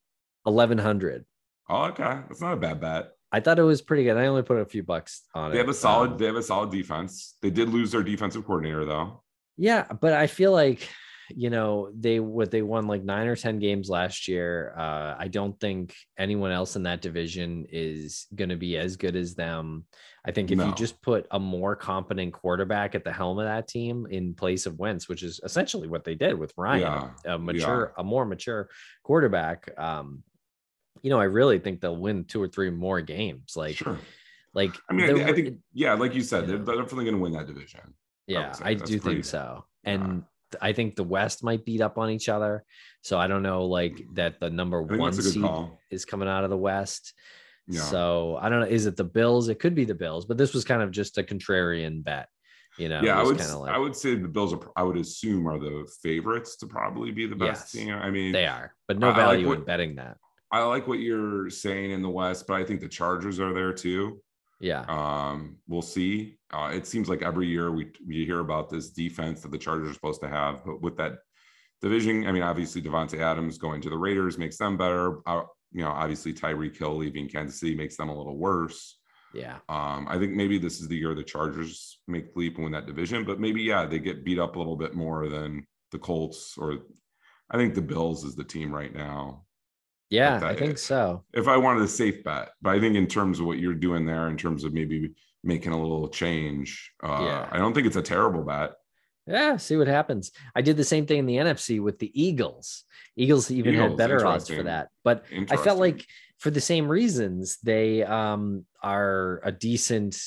[0.45, 1.25] eleven hundred.
[1.69, 2.19] Oh, okay.
[2.27, 3.11] That's not a bad bet.
[3.31, 4.17] I thought it was pretty good.
[4.17, 5.53] I only put a few bucks on it.
[5.53, 6.11] They have a solid.
[6.11, 7.35] Um, they have a solid defense.
[7.41, 9.23] They did lose their defensive coordinator though.
[9.57, 10.87] Yeah, but I feel like
[11.29, 14.73] you know they what they won like nine or ten games last year.
[14.77, 19.15] Uh, I don't think anyone else in that division is going to be as good
[19.15, 19.85] as them.
[20.25, 23.67] I think if you just put a more competent quarterback at the helm of that
[23.67, 26.81] team in place of Wentz, which is essentially what they did with Ryan,
[27.25, 28.69] Yeah, a mature, a more mature
[29.03, 29.69] quarterback.
[29.77, 30.23] Um,
[31.01, 33.53] you know, I really think they'll win two or three more games.
[33.57, 33.99] Like, Sure.
[34.53, 36.47] like I mean, I, I think yeah, like you said, Yeah.
[36.55, 37.93] they're, they're definitely going to win that division.
[38.25, 39.65] Yeah, say I do pretty- think so.
[39.83, 40.23] And
[40.61, 42.63] I think the West might beat up on each other.
[43.01, 45.79] So I don't know, like that the number one seed call.
[45.91, 47.13] is coming out of the West.
[47.67, 47.81] Yeah.
[47.81, 48.67] So I don't know.
[48.67, 49.49] Is it the Bills?
[49.49, 52.27] It could be the Bills, but this was kind of just a contrarian bet.
[52.77, 53.39] You know, yeah, I would.
[53.39, 54.59] of I would say the Bills are.
[54.75, 57.85] I would assume are the favorites to probably be the best Yes.
[57.85, 57.93] team.
[57.93, 60.17] I mean, they are, but no I like value what- in betting that.
[60.51, 63.73] I like what you're saying in the West, but I think the Chargers are there
[63.73, 64.21] too.
[64.63, 64.85] Yeah.
[64.87, 66.37] Um, we'll see.
[66.49, 69.89] Uh, it seems like every year we we hear about this defense that the Chargers
[69.89, 71.17] are supposed to have, but with that
[71.81, 75.19] division, I mean, obviously Davante Adams going to the Raiders makes them better.
[75.27, 78.99] Uh, you know, obviously Tyreek Hill leaving Kansas City makes them a little worse.
[79.33, 79.57] Yeah.
[79.67, 82.71] Um, I think maybe this is the year the Chargers make the leap and win
[82.71, 85.99] that division, but maybe yeah, they get beat up a little bit more than the
[85.99, 86.77] Colts or
[87.51, 89.43] I think the Bills is the team right now.
[90.13, 90.39] Yeah.
[90.43, 91.23] I think so.
[91.33, 94.05] If I wanted a safe bet, but I think in terms of what you're doing
[94.05, 95.11] there, in terms of maybe
[95.43, 97.49] making a little change, uh, Yeah.
[97.51, 98.73] I don't think it's a terrible bet.
[99.25, 99.57] Yeah.
[99.57, 100.31] See what happens.
[100.55, 102.83] I did the same thing in the NFC with the Eagles.
[103.15, 104.89] Eagles even had better odds for that.
[105.03, 106.05] But I felt like
[106.39, 110.19] for the same reasons, they um, are a decent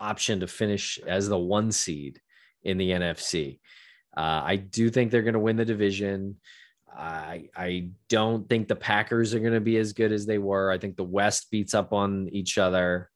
[0.00, 2.20] option to finish as the one seed
[2.64, 3.60] in the NFC.
[4.16, 6.36] Uh, I do think they're going to win the division.
[6.94, 10.70] I I don't think the Packers are going to be as good as they were.
[10.70, 13.10] I think the West beats up on each other.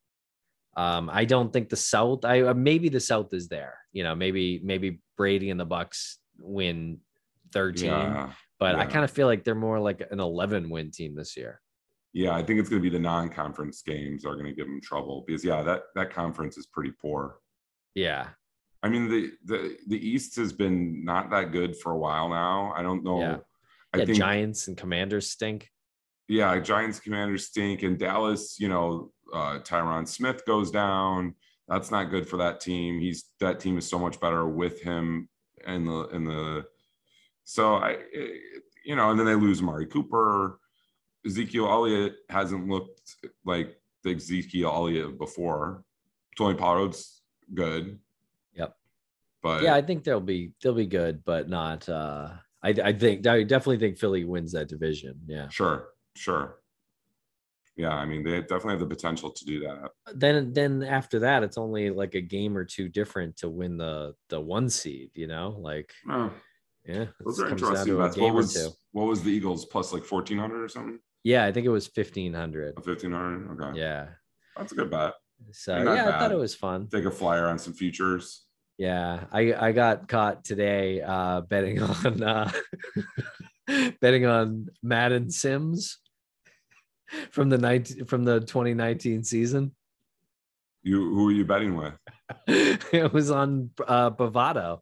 [0.76, 2.24] Um, I don't think the South.
[2.24, 3.78] I uh, maybe the South is there.
[3.92, 6.98] You know, maybe maybe Brady and the Bucs win
[7.52, 11.14] thirteen, yeah, but I kind of feel like they're more like an eleven win team
[11.14, 11.60] this year.
[12.12, 14.80] yeah, I think it's going to be the non-conference games are going to give them
[14.80, 17.40] trouble because yeah, that that conference is pretty poor.
[17.94, 18.28] Yeah,
[18.82, 22.72] I mean, the the the East has been not that good for a while now.
[22.76, 23.20] I don't know.
[23.20, 23.36] Yeah.
[23.96, 24.04] I yeah.
[24.04, 25.70] think Giants and Commanders stink.
[26.28, 31.34] yeah, Giants commanders stink and Dallas, you know, uh Tyron Smith goes down.
[31.68, 33.00] That's not good for that team.
[33.00, 35.28] He's that team is so much better with him
[35.66, 36.66] in the in the
[37.44, 37.98] so I
[38.84, 40.60] you know, and then they lose Amari Cooper.
[41.26, 45.84] Ezekiel Elliott hasn't looked like the Ezekiel Elliott before.
[46.36, 47.22] Tony Pollard's
[47.54, 47.98] good.
[48.54, 48.76] Yep.
[49.42, 51.88] But yeah, I think they'll be they'll be good, but not.
[51.88, 52.28] uh
[52.62, 55.20] I I think I definitely think Philly wins that division.
[55.26, 55.48] Yeah.
[55.48, 56.58] sure, sure.
[57.76, 59.90] Yeah, I mean they definitely have the potential to do that.
[60.14, 64.14] Then then after that, it's only like a game or two different to win the
[64.30, 65.10] the one seed.
[65.14, 66.32] You know, like Oh,
[66.86, 67.96] yeah, those are interesting.
[67.98, 70.98] What was what was the Eagles plus like fourteen hundred or something?
[71.22, 72.82] Yeah, I think it was fifteen hundred.
[72.82, 73.50] Fifteen hundred.
[73.62, 74.08] Okay, Yeah.
[74.56, 75.12] that's a good bet.
[75.52, 76.88] So yeah, I thought it was fun.
[76.88, 78.45] Take a flyer on some futures.
[78.78, 82.50] Yeah, I I got caught today uh betting on uh
[84.00, 85.98] betting on Madden Sims
[87.30, 89.74] from the 19 from the 2019 season.
[90.82, 91.94] You who are you betting with?
[92.46, 94.80] it was on uh Bovado,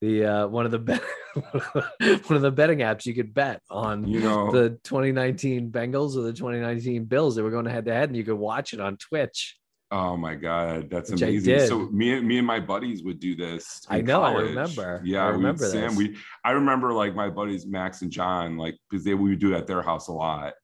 [0.00, 1.02] the uh one of the bet
[1.34, 6.22] one of the betting apps you could bet on You know, the 2019 Bengals or
[6.22, 7.36] the 2019 Bills.
[7.36, 9.58] They were going head to head and you could watch it on Twitch.
[9.90, 11.66] Oh my god, that's Which amazing.
[11.66, 13.82] So me and me and my buddies would do this.
[13.88, 15.00] I know, I remember.
[15.04, 15.94] Yeah, I we remember Sam.
[15.94, 19.54] We I remember like my buddies Max and John, like because they we would do
[19.54, 20.54] it at their house a lot.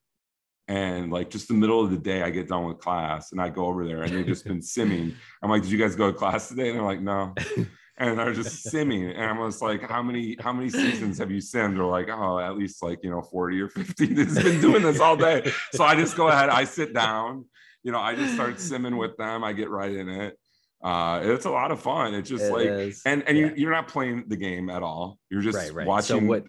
[0.68, 3.48] And like just the middle of the day, I get done with class and I
[3.48, 5.14] go over there and they've just been simming.
[5.42, 6.70] I'm like, did you guys go to class today?
[6.70, 7.34] And they're like, no.
[7.98, 9.12] And they're just simming.
[9.14, 11.76] And I was like, how many, how many seasons have you simmed?
[11.76, 14.06] They're like, oh, at least like, you know, 40 or 50.
[14.14, 15.52] They've been doing this all day.
[15.72, 17.44] So I just go ahead, I sit down,
[17.82, 19.42] you know, I just start simming with them.
[19.44, 20.38] I get right in it.
[20.82, 22.14] Uh, it's a lot of fun.
[22.14, 23.02] It's just It like, is.
[23.06, 23.46] and and Yeah.
[23.46, 25.18] you, you're not playing the game at all.
[25.30, 25.86] You're just Right, right.
[25.86, 26.20] watching.
[26.22, 26.44] So what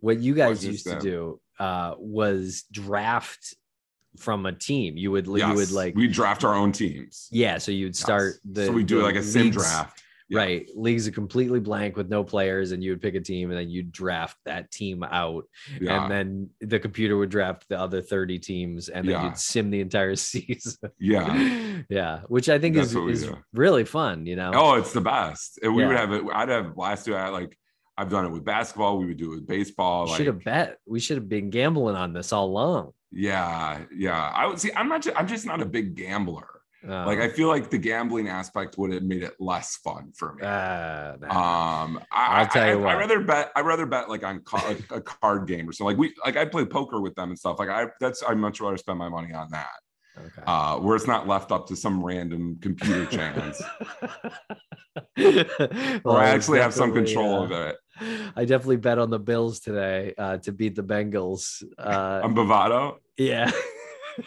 [0.00, 3.54] what you guys used to do uh was draft
[4.18, 4.96] from a team.
[4.96, 7.28] You would you would like we draft our own teams.
[7.30, 8.40] yeah, so you'd start Yes.
[8.44, 10.02] the so we do like a sim leagues- draft.
[10.28, 10.40] Yeah.
[10.40, 10.68] Right.
[10.74, 13.70] Leagues are completely blank with no players, and you would pick a team and then
[13.70, 15.44] you'd draft that team out.
[15.80, 19.24] Yeah, And then the computer would draft the other 30 teams and then Yeah.
[19.26, 20.90] you'd sim the entire season.
[20.98, 21.82] yeah.
[21.88, 22.20] yeah.
[22.26, 23.36] Which I think That's is, is do.
[23.52, 24.50] really fun, you know?
[24.52, 25.60] Oh, it's the best.
[25.62, 26.24] And we would have it.
[26.34, 27.30] I'd have blast do it.
[27.30, 27.56] Like
[27.96, 28.98] I've done it with basketball.
[28.98, 30.08] We would do it with baseball.
[30.08, 30.78] should have bet.
[30.86, 32.92] We should have been gambling on this all along.
[33.12, 34.30] yeah, yeah.
[34.34, 34.70] I would see.
[34.76, 35.02] I'm not.
[35.02, 36.48] ju- I'm just not a big gambler.
[36.88, 40.34] Uh, Like I feel like the gambling aspect would have made it less fun for
[40.34, 40.42] me.
[40.44, 41.14] uh.
[41.24, 42.94] Um, I, I'll tell I, you I, what.
[42.96, 43.50] would rather bet.
[43.56, 45.96] I rather bet like on ca- a card game or something.
[45.96, 47.58] Like we, like I play poker with them and stuff.
[47.58, 49.68] Like I, that's I much rather spend my money on that.
[50.18, 50.42] okay.
[50.46, 53.60] Uh, where it's not left up to some random computer chance.
[56.04, 57.76] or I actually have some control of it.
[58.36, 61.62] I definitely bet on the Bills today uh, to beat the Bengals.
[61.78, 63.50] Uh, On Bovado, yeah.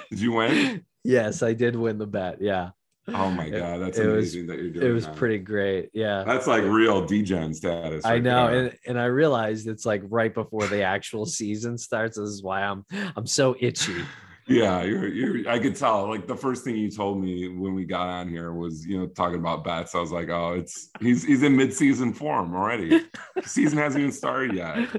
[0.10, 0.86] did you win?
[1.04, 2.42] yes, I did win the bet.
[2.42, 2.70] Yeah.
[3.08, 4.86] Oh my god, that's it was- amazing that you're doing.
[4.86, 5.16] It was that.
[5.16, 5.90] pretty great.
[5.94, 6.24] Yeah.
[6.26, 8.06] That's like real degen status.
[8.06, 8.60] I know, there.
[8.66, 12.18] and, and I realized it's like right before the actual season starts.
[12.18, 12.86] This is why I'm
[13.16, 13.96] I'm so itchy.
[14.50, 16.10] Yeah, you're, you're, I could tell.
[16.10, 19.06] Like the first thing you told me when we got on here was, you know,
[19.06, 19.94] talking about bets.
[19.94, 23.06] I was like, oh, it's he's he's in mid-season form already.
[23.46, 24.90] Season hasn't even started yet.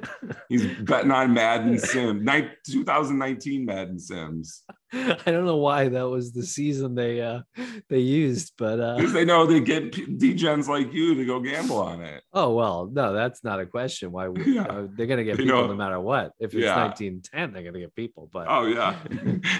[0.48, 4.62] He's betting on Madden Sim, nine, 2019 Madden Sims.
[4.92, 7.42] I don't know why that was the season they uh
[7.88, 11.78] they used, but uh Because they know they get degens like you to go gamble
[11.78, 12.22] on it.
[12.32, 14.10] oh well, no, that's not a question.
[14.10, 14.62] Why would- Yeah.
[14.62, 16.32] uh, they're gonna get people know- no matter what.
[16.40, 16.74] If it's Yeah.
[16.76, 18.28] 1910, they're gonna get people.
[18.32, 18.94] But Oh yeah,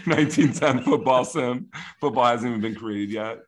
[0.07, 1.69] 1910 football sim.
[2.01, 3.39] Football hasn't even been created yet.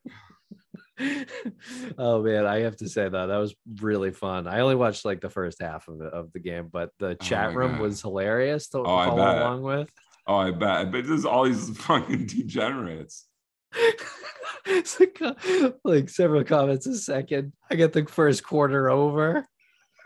[1.98, 4.46] oh man, I have to say that that was really fun.
[4.46, 7.50] I only watched like the first half of the of the game, but the chat
[7.50, 7.80] Oh room God.
[7.80, 9.90] was hilarious to Oh, follow along with.
[10.26, 10.92] Oh, I bet.
[10.92, 13.26] But there's all these fucking degenerates.
[14.66, 17.52] it's like, uh, like several comments a second.
[17.70, 19.46] I get the first quarter over.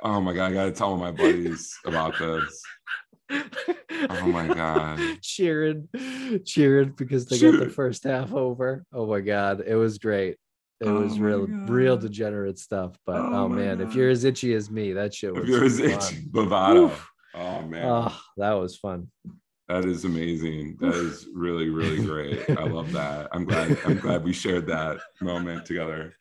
[0.03, 2.63] Oh my god, I gotta tell my buddies about this.
[3.31, 5.01] Oh my god.
[5.23, 5.89] cheering,
[6.45, 8.85] cheering because they got the first half over.
[8.93, 10.37] Oh my god, it was great.
[10.81, 12.97] It Oh was real, real degenerate stuff.
[13.07, 15.65] But Oh oh, man, if you're as itchy as me, that shit was If you're
[15.65, 16.93] as itchy, Bovado.
[17.35, 19.11] Oh man, Oh, that was fun.
[19.69, 20.77] That is amazing.
[20.81, 22.49] That is really, really great.
[22.51, 23.29] I love that.
[23.33, 23.79] I'm glad.
[23.85, 26.15] I'm glad we shared that moment together.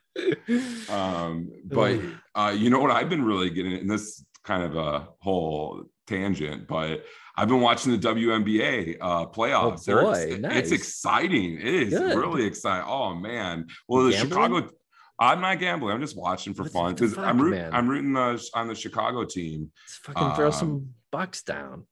[0.89, 1.99] Um, but
[2.35, 6.67] uh, you know what I've been really getting, in this kind of a whole tangent,
[6.67, 7.03] but
[7.35, 9.89] I've been watching the WNBA uh, playoffs.
[9.89, 10.71] Oh, boy, It's nice.
[10.71, 11.57] exciting.
[11.59, 12.15] It is Good.
[12.17, 12.85] really exciting.
[12.87, 13.67] Oh man.
[13.87, 14.29] Well, the Gambling?
[14.63, 14.69] Chicago.
[15.17, 15.93] I'm not gambling.
[15.93, 17.59] I'm just watching for What fun because I'm rooting.
[17.61, 17.73] man?
[17.73, 19.71] I'm rooting uh, on the Chicago team.
[19.85, 21.87] Let's fucking throw Um, some bucks down.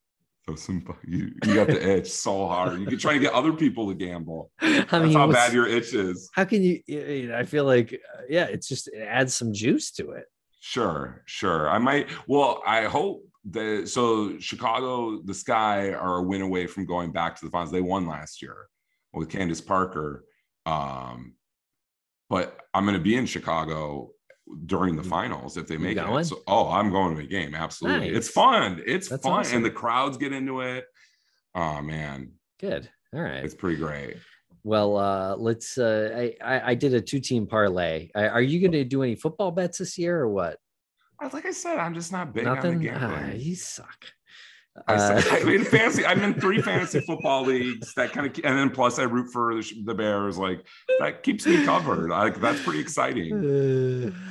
[0.48, 2.78] So some you, you got the itch so hard.
[2.78, 4.52] You can try to get other people to gamble.
[4.62, 6.30] I That's mean, how bad your itch is.
[6.34, 6.82] how can you?
[6.86, 10.26] you know, I feel like, uh, yeah, it's just it adds some juice to it.
[10.60, 11.70] Sure, sure.
[11.70, 12.10] I might.
[12.28, 13.88] Well, I hope that.
[13.88, 17.72] So Chicago, the Sky are a win away from going back to the finals.
[17.72, 18.68] They won last year
[19.14, 20.26] with Candace Parker.
[20.66, 21.36] Um,
[22.30, 24.13] but I'm going to be in Chicago
[24.66, 26.26] during the finals if they make it.
[26.26, 27.56] So, oh, I'm going to the game.
[27.56, 28.10] Absolutely.
[28.10, 28.18] Nice.
[28.18, 28.82] It's fun.
[28.86, 29.40] It's That's fun.
[29.40, 29.58] awesome.
[29.58, 30.86] And the crowds get into it.
[31.56, 32.90] Oh man, Good.
[33.14, 33.44] All right.
[33.44, 34.18] it's pretty great.
[34.64, 35.78] Well, uh, let's.
[35.78, 38.10] Uh, I, I I did a two team parlay.
[38.16, 40.58] I, are you going to do any football bets this year or what?
[41.32, 42.80] Like I said, I'm just not big on Nothing.
[42.80, 43.40] the Ah, gambling.
[43.42, 44.06] you suck.
[44.88, 46.04] Uh, said, I mean, fantasy.
[46.06, 47.94] I'm in three fantasy football leagues.
[47.94, 50.38] That kind of, and then plus I root for the, the Bears.
[50.38, 50.66] Like
[51.00, 52.10] that keeps me covered.
[52.10, 53.34] Like that's pretty exciting.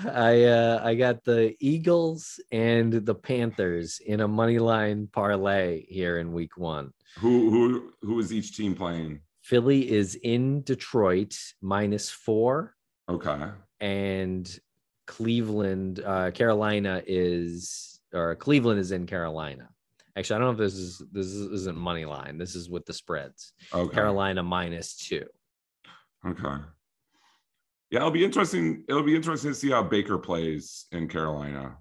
[0.05, 5.87] Uh, I uh, I got the Eagles and the Panthers in a money line parlay
[5.89, 6.93] here in week one.
[7.19, 9.21] Who who who is each team playing?
[9.43, 12.75] Philly is in Detroit minus four,
[13.09, 13.45] Okay.
[13.81, 14.49] and
[15.07, 19.69] Cleveland, uh, Carolina is or Cleveland is in Carolina.
[20.17, 22.37] Actually, I don't know if this is this is- isn't money line.
[22.39, 23.53] This is with the spreads.
[23.73, 23.95] Okay.
[23.95, 25.27] Carolina minus two.
[26.27, 26.63] Okay.
[27.91, 28.85] Yeah, it'll be interesting.
[28.89, 31.77] It'll be interesting to see how Baker plays in Carolina.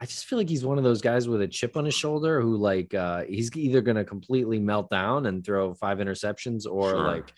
[0.00, 2.40] I just feel like he's one of those guys with a chip on his shoulder
[2.42, 6.98] who like uh he's either gonna completely melt down and throw five interceptions or Sure.
[7.06, 7.32] like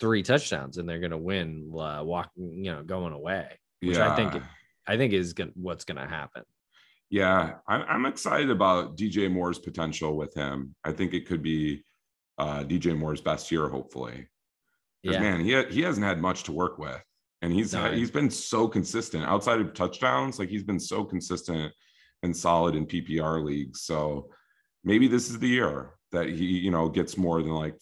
[0.00, 3.58] three touchdowns and they're gonna win uh, walking, you know, going away.
[3.80, 4.12] Which yeah.
[4.12, 4.42] I think
[4.86, 6.42] I think is gonna, what's gonna happen.
[7.10, 10.74] Yeah, I'm, I'm excited about DJ Moore's potential with him.
[10.84, 11.84] I think it could be
[12.38, 14.28] uh, DJ Moore's best year, hopefully.
[15.04, 15.20] 'Cause, Yeah.
[15.20, 17.02] man, he ha- he hasn't had much to work with,
[17.42, 17.90] and he's No.
[17.92, 20.38] he's been so consistent outside of touchdowns.
[20.38, 21.72] Like he's been so consistent
[22.22, 23.82] and solid in PPR leagues.
[23.82, 24.30] So
[24.84, 27.76] maybe this is the year that he you know gets more than like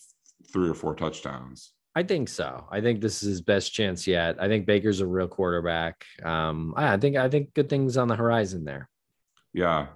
[0.52, 1.72] three or four touchdowns.
[1.94, 2.66] I think so.
[2.70, 4.40] I think this is his best chance yet.
[4.40, 6.04] I think Baker's a real quarterback.
[6.22, 8.88] Um, I I think I think good things on the horizon there.
[9.58, 9.86] Yeah,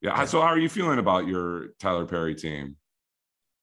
[0.00, 0.24] yeah.
[0.24, 2.76] So how are you feeling about your Tyler Perry team?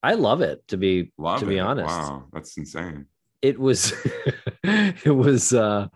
[0.03, 1.87] I love it to be Love to be honest.
[1.87, 3.05] Wow, that's insane.
[3.41, 3.93] it was
[4.63, 5.87] it was uh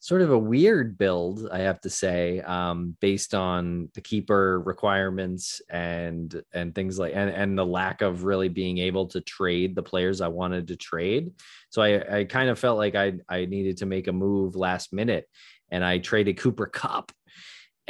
[0.00, 5.62] sort of a weird build i have to say um based on the keeper requirements
[5.70, 9.82] and and things like and and the lack of really being able to trade the
[9.82, 11.32] players i wanted to trade
[11.70, 14.92] so i i kind of felt like i i needed to make a move last
[14.92, 15.28] minute
[15.70, 17.12] and i traded cooper kupp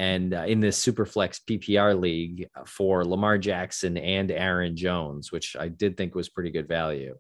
[0.01, 5.69] and uh, in this Superflex ppr league for lamar jackson and aaron jones which i
[5.69, 7.15] did think was pretty good value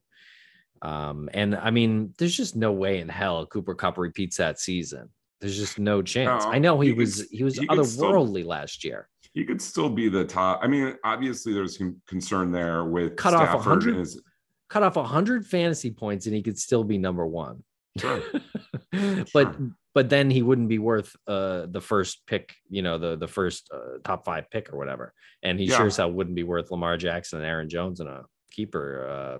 [0.82, 5.10] um, and I mean, there's just no way in hell Cooper Kupp repeats that season.
[5.38, 6.42] There's just no chance.
[6.44, 9.06] No, I know he, he was s- he was he could still- otherworldly last year.
[9.34, 10.60] He could still be the top.
[10.62, 14.22] I mean, obviously, there's con- concern there with Cut off Stafford 100 and his-
[14.70, 17.62] Cut off hundred fantasy points and he could still be number one.
[17.98, 18.22] Sure.
[19.34, 19.70] but Sure.
[19.94, 23.70] But then he wouldn't be worth uh the first pick, you know, the the first
[23.74, 25.12] uh, top five pick or whatever.
[25.42, 25.76] And he Yeah.
[25.78, 28.22] sure as hell wouldn't be worth Lamar Jackson and Aaron Jones in a
[28.52, 29.38] keeper uh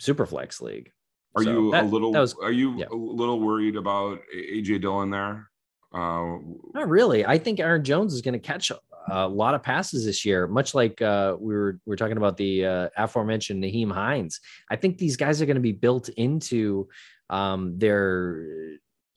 [0.00, 0.90] super flex league.
[1.36, 2.12] Are So you that- a little?
[2.12, 2.86] was- are you yeah.
[2.90, 5.50] a little worried about AJ Dillon there?
[5.92, 6.36] Uh,
[6.74, 7.24] Not really.
[7.24, 8.78] I think Aaron Jones is going to catch a,
[9.10, 12.36] a lot of passes this year, much like uh, we were we were talking about
[12.36, 14.38] the uh, aforementioned Nyheim Hines.
[14.70, 16.88] I think these guys are going to be built into
[17.30, 18.44] um, their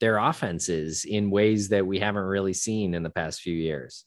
[0.01, 4.03] their offenses in ways that we haven't really seen in the past few years.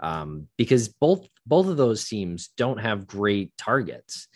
[0.00, 4.28] Um, because both both of those teams don't have great targets.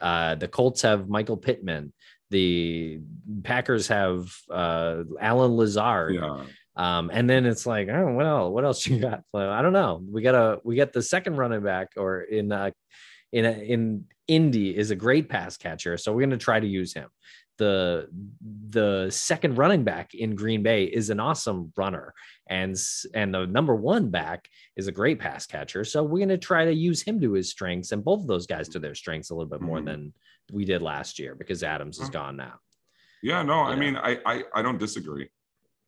[0.00, 1.92] Uh, the Colts have Michael Pittman.
[2.30, 3.00] The
[3.42, 6.14] Packers have uh, Allen Lazard.
[6.14, 6.44] yeah,
[6.76, 8.50] Um, and then it's like, oh, what else?
[8.52, 9.22] What else you got?
[9.32, 10.02] Well, I don't know.
[10.10, 12.70] We got a we got the second running back, or in uh,
[13.32, 16.66] in a, in Indy is a great pass catcher, so we're going to try to
[16.66, 17.08] use him.
[17.60, 18.08] The
[18.70, 22.14] the second running back in Green Bay is an awesome runner,
[22.46, 22.74] and
[23.12, 25.84] and the number one back is a great pass catcher.
[25.84, 28.46] So we're going to try to use him to his strengths, and both of those
[28.46, 29.84] guys to their strengths a little bit more Mhm.
[29.84, 30.12] than
[30.50, 32.54] we did last year because Adams is gone now.
[33.22, 33.42] yeah.
[33.42, 33.80] No, I Yeah.
[33.82, 35.28] mean, I, I I don't disagree.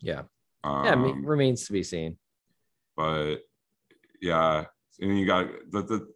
[0.03, 0.25] Yeah,
[0.63, 2.19] Um, yeah, I mean, remains to be seen.
[2.99, 3.37] but
[4.21, 4.67] yeah,
[5.01, 6.13] and you got the the.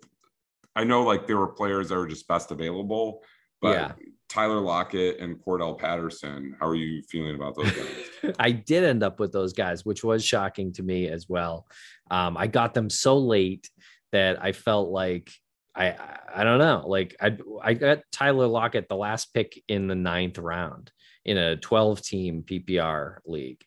[0.75, 3.23] I know, like there were players that were just best available,
[3.63, 3.93] but Yeah.
[4.29, 6.57] Tyler Lockett and Cordarrelle Patterson.
[6.59, 8.35] How are you feeling about those guys?
[8.39, 11.67] I did end up with those guys, which was shocking to me as well.
[12.11, 13.71] Um, I got them so late
[14.13, 15.31] that I felt like
[15.75, 15.95] I
[16.35, 20.39] I, don't know, like I I got Tyler Lockett the last pick in the ninth
[20.39, 20.91] round
[21.25, 23.63] in a 12 team PPR league.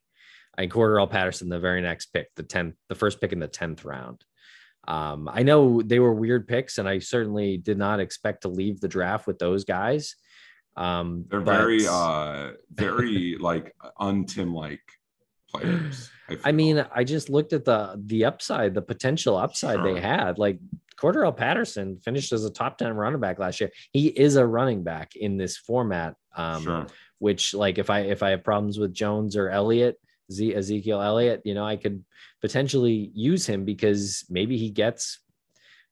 [0.58, 3.86] I Cordarrelle Patterson the very next pick, the 10th, the first pick in the 10th
[3.86, 4.24] round.
[4.88, 8.82] Um, I know they were weird picks, and I certainly did not expect to leave
[8.82, 10.16] the draft with those guys.
[10.80, 14.82] Um, They're but- very, uh, very like untim like
[15.52, 16.10] players.
[16.30, 16.54] I feel.
[16.54, 19.94] mean, I just looked at the the upside, the potential upside Sure.
[19.94, 20.38] they had.
[20.38, 20.60] Like
[20.98, 23.72] Cordarrelle Patterson finished as a top 10 running back last year.
[23.92, 26.16] He is a running back in this format.
[26.36, 26.88] Um, sure.
[27.18, 30.00] which like if I if I have problems with Jones or Elliott,
[30.32, 32.06] Z- Ezekiel Elliott, you know, I could
[32.42, 35.20] potentially use him because maybe he gets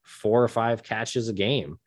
[0.04, 1.78] four or five catches a game.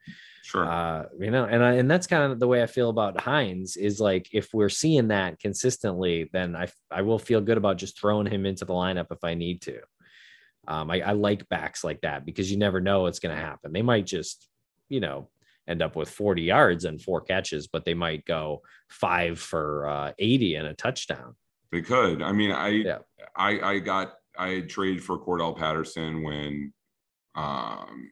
[0.44, 0.66] Sure.
[0.66, 3.78] Uh, you know, and I, and that's kind of the way I feel about Hines
[3.78, 8.00] is like if we're seeing that consistently, then I I will feel good about just
[8.00, 9.80] throwing him into the lineup if I need to.
[10.68, 13.74] Um, I, I like backs like that because you never know what's going to happen.
[13.74, 14.48] They might just,
[14.90, 15.30] you know,
[15.68, 20.12] end up with 40 yards and four catches, but they might go five for uh,
[20.20, 21.36] 80 and a touchdown.
[21.72, 22.22] They could.
[22.22, 23.00] I mean, I Yeah.
[23.36, 26.74] I I got I traded for Cordarrelle Patterson when
[27.36, 28.12] um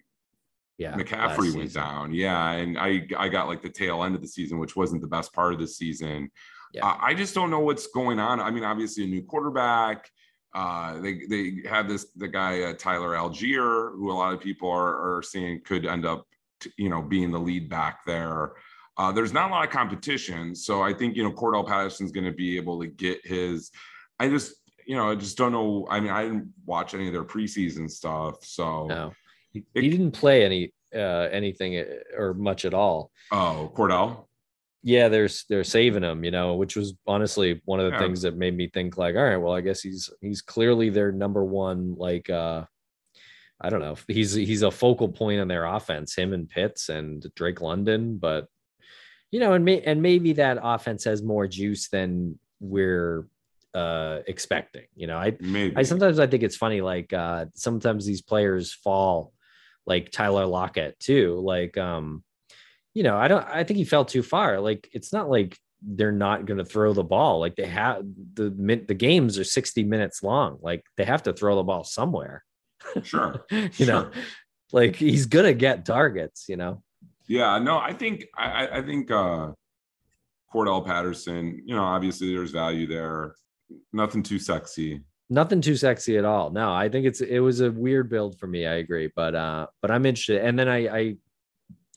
[0.79, 0.95] Yeah.
[0.95, 2.13] McCaffrey went down.
[2.13, 5.07] Yeah, and I I got like the tail end of the season, which wasn't the
[5.07, 6.31] best part of the season.
[6.73, 6.85] Yeah.
[6.85, 8.39] I, I just don't know what's going on.
[8.39, 10.09] I mean, obviously a new quarterback.
[10.55, 14.69] Uh, they they have this the guy uh, Tyler Allgeier, who a lot of people
[14.69, 16.25] are are saying could end up,
[16.61, 18.53] t- you know, being the lead back there.
[18.97, 22.25] Uh, there's not a lot of competition, so I think you know Cordarrelle Patterson's going
[22.25, 23.69] to be able to get his.
[24.17, 24.55] I just
[24.87, 25.87] you know I just don't know.
[25.89, 29.13] I mean, I didn't watch any of their preseason stuff, so No,
[29.51, 31.85] he, he didn't play any uh, anything uh,
[32.17, 33.11] or much at all.
[33.31, 34.25] oh Cordarrelle.
[34.81, 37.99] Yeah, there's they're saving him, you know, which was honestly one of the Yeah.
[37.99, 41.11] things that made me think like, all right, well, I guess he's he's clearly their
[41.11, 42.63] number one, like uh
[43.61, 43.97] I don't know.
[44.07, 48.47] He's he's a focal point on their offense, him and Pitts and Drake London, but
[49.31, 53.27] you know, and may, and maybe that offense has more juice than we're
[53.73, 54.85] uh expecting.
[54.95, 55.75] You know, I Maybe.
[55.75, 59.33] I sometimes I think it's funny, like uh sometimes these players fall
[59.89, 61.41] like Tyler Lockett too.
[61.43, 62.23] Like um,
[62.93, 64.59] you know, I don't I think he fell too far.
[64.61, 67.39] Like it's not like they're not gonna throw the ball.
[67.39, 68.03] Like they have
[68.35, 68.49] the
[68.87, 70.59] the games are 60 minutes long.
[70.61, 72.43] Like they have to throw the ball somewhere.
[73.03, 73.45] sure.
[73.51, 74.11] you know,
[74.71, 76.83] like he's gonna get targets, you know.
[77.27, 79.51] Yeah, no, I think I, I- I think uh
[80.53, 83.35] Cordarrelle Patterson, you know, obviously there's value there.
[83.93, 85.01] Nothing too sexy.
[85.29, 86.49] Nothing too sexy at all.
[86.49, 88.65] No, I think it's it was a weird build for me.
[88.65, 90.43] I agree, but uh, but I'm interested.
[90.43, 91.15] And then I I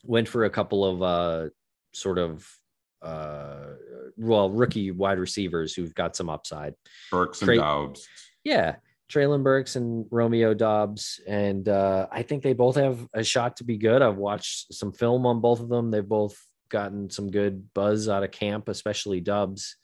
[0.03, 1.49] went for a couple of uh
[1.93, 2.47] sort of
[3.01, 3.73] uh
[4.17, 6.75] well rookie wide receivers who've got some upside.
[7.09, 8.07] Burks and Trey- Doubs.
[8.43, 8.75] Yeah,
[9.11, 13.63] Treylon Burks and Romeo Doubs, and uh, I think they both have a shot to
[13.63, 14.01] be good.
[14.01, 15.91] I've watched some film on both of them.
[15.91, 16.37] They've both
[16.69, 19.77] gotten some good buzz out of camp, especially Doubs.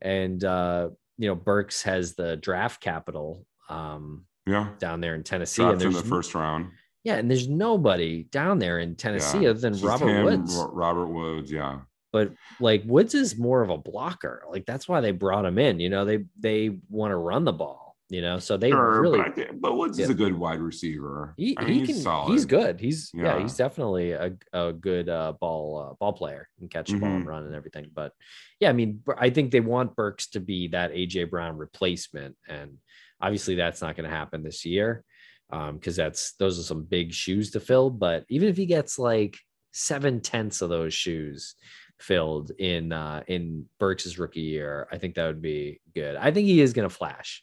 [0.00, 0.90] And uh,
[1.22, 4.70] you know, Burks has the draft capital um, Yeah.
[4.80, 6.72] down there in Tennessee, and Drafted in there's the first round.
[7.04, 9.50] yeah, and there's nobody down there in Tennessee Yeah.
[9.50, 10.56] other than Just Robert him, Woods.
[10.56, 11.78] Ro- Robert Woods, yeah.
[12.12, 14.42] but like Woods is more of a blocker.
[14.50, 15.78] Like that's why they brought him in.
[15.78, 17.81] You know, they they want to run the ball.
[18.12, 21.32] You know, so they Sure, really but, think, but Woods is a good wide receiver.
[21.38, 22.30] he, I mean, he he's can solid.
[22.32, 22.78] he's good.
[22.78, 23.40] He's yeah, Yeah.
[23.42, 27.24] he's definitely a, a good uh, ball uh, ball player and catch the ball and
[27.24, 27.28] Mhm.
[27.28, 27.86] run and everything.
[27.94, 28.12] But
[28.60, 32.76] yeah, I mean, I think they want Burks to be that AJ Brown replacement, and
[33.18, 35.04] obviously that's not going to happen this year
[35.50, 37.88] because that's those are some big shoes to fill.
[37.88, 39.38] But even if he gets like
[39.72, 41.54] seven tenths of those shoes
[41.98, 46.16] filled in uh, in Burks's rookie year, I think that would be good.
[46.16, 47.42] I think he is going to flash.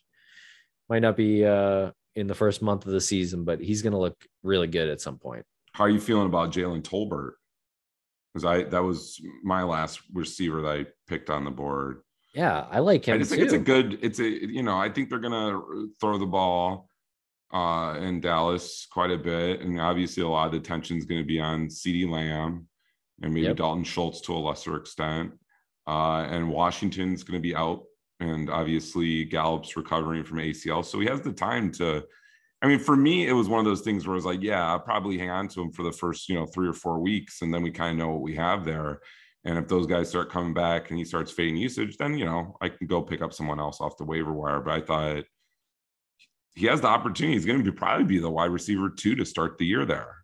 [0.90, 4.00] Might not be uh, in the first month of the season, but he's going to
[4.00, 5.46] look really good at some point.
[5.74, 7.34] How are you feeling about Jalen Tolbert?
[8.34, 12.02] Because I that was my last receiver that I picked on the board.
[12.34, 13.38] Yeah, I like him I just too.
[13.38, 14.00] think it's a good.
[14.02, 15.60] It's a you know I think they're gonna
[16.00, 16.90] throw the ball
[17.52, 21.22] uh in Dallas quite a bit, and obviously a lot of the attention is going
[21.22, 22.68] to be on CeeDee Lamb
[23.22, 23.58] and maybe Yep.
[23.58, 25.32] Dalton Schultz to a lesser extent.
[25.88, 27.84] Uh, and Washington's going to be out,
[28.20, 32.04] and obviously Gallup's recovering from ACL, so he has the time to.
[32.62, 34.68] I mean, for me, it was one of those things where I was like, yeah,
[34.70, 37.42] I'll probably hang on to him for the first, you know, three or four weeks,
[37.42, 39.00] and then we kind of know what we have there.
[39.46, 42.58] And if those guys start coming back and he starts fading usage, then you know
[42.62, 44.60] I can go pick up someone else off the waiver wire.
[44.60, 45.24] But I thought
[46.56, 47.36] he has the opportunity.
[47.36, 50.18] He's going to be probably be the wide receiver two to start the year there.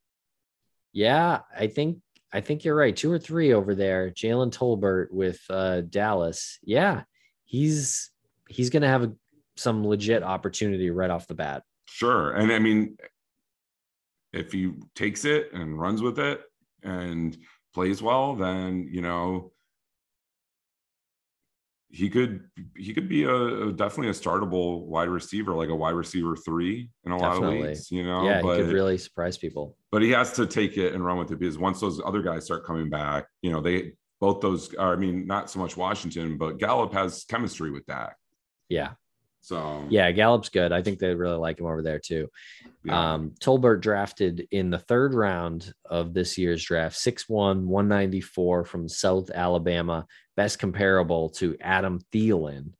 [0.91, 1.99] Yeah, I think
[2.33, 2.95] I think you're right.
[2.95, 4.11] Two or three over there.
[4.11, 6.59] Jalen Tolbert with uh, Dallas.
[6.63, 7.03] Yeah,
[7.45, 8.11] he's
[8.49, 9.13] he's going to have a,
[9.55, 11.63] some legit opportunity right off the bat.
[11.85, 12.97] Sure, and I mean,
[14.33, 16.41] if he takes it and runs with it
[16.83, 17.37] and
[17.73, 19.51] plays well, then you know
[21.89, 22.41] he could
[22.75, 26.89] he could be a, a- definitely a startable wide receiver, like a wide receiver three
[27.05, 27.89] in a lot of leagues.
[27.91, 29.77] You know, yeah, but he could really surprise people.
[29.91, 32.43] but he has to take it and run with it because once those other guys
[32.45, 36.37] start coming back, you know, they both those are, I mean, not so much Washington,
[36.37, 38.15] but Gallup has chemistry with Dak.
[38.69, 38.91] Yeah,
[39.41, 40.71] So yeah, Gallup's good.
[40.71, 42.29] I think they really like him over there too.
[42.83, 43.13] yeah.
[43.13, 49.29] Um, Tolbert drafted in the third round of this year's draft, 6'1, 194 from South
[49.29, 50.05] Alabama,
[50.35, 52.73] best comparable to Adam Thielen,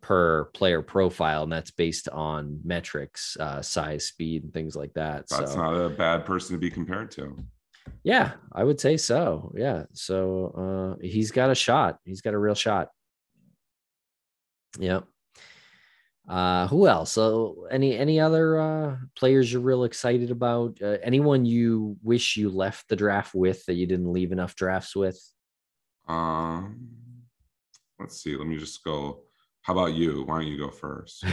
[0.00, 5.28] per player profile, and that's based on metrics, uh, size, speed, and things like that.
[5.28, 7.36] That's so, not a bad person to be compared to.
[8.04, 9.52] Yeah, I would say so.
[9.56, 11.98] Yeah, so uh, he's got a shot.
[12.04, 12.88] He's got a real shot.
[14.78, 15.04] Yep.
[16.28, 17.12] Uh, who else?
[17.12, 20.78] So any any other uh, players you're real excited about?
[20.80, 24.94] Uh, anyone you wish you left the draft with that you didn't leave enough drafts
[24.94, 25.20] with?
[26.08, 26.88] Um,
[27.98, 28.36] let's see.
[28.36, 29.22] Let me just go.
[29.62, 30.24] How about you?
[30.24, 31.24] Why don't you go first?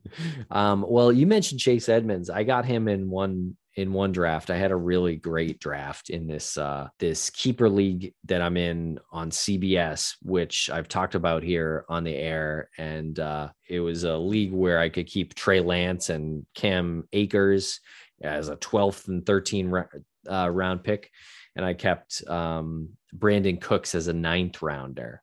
[0.50, 2.28] um, well, you mentioned Chase Edmonds.
[2.28, 4.50] I got him in one in one draft.
[4.50, 8.98] I had a really great draft in this uh, this keeper league that I'm in
[9.12, 12.70] on CBS, which I've talked about here on the air.
[12.76, 17.78] And uh, it was a league where I could keep Trey Lance and Cam Akers
[18.20, 19.86] as a 12th and 13th
[20.28, 21.08] uh, round pick,
[21.54, 25.22] and I kept um, Brandin Cooks as a ninth rounder.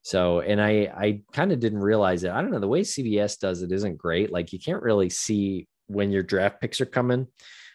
[0.00, 2.30] So, and I I kind of didn't realize it.
[2.30, 4.32] I don't know the way CBS does it isn't great.
[4.32, 7.26] Like you can't really see when your draft picks are coming.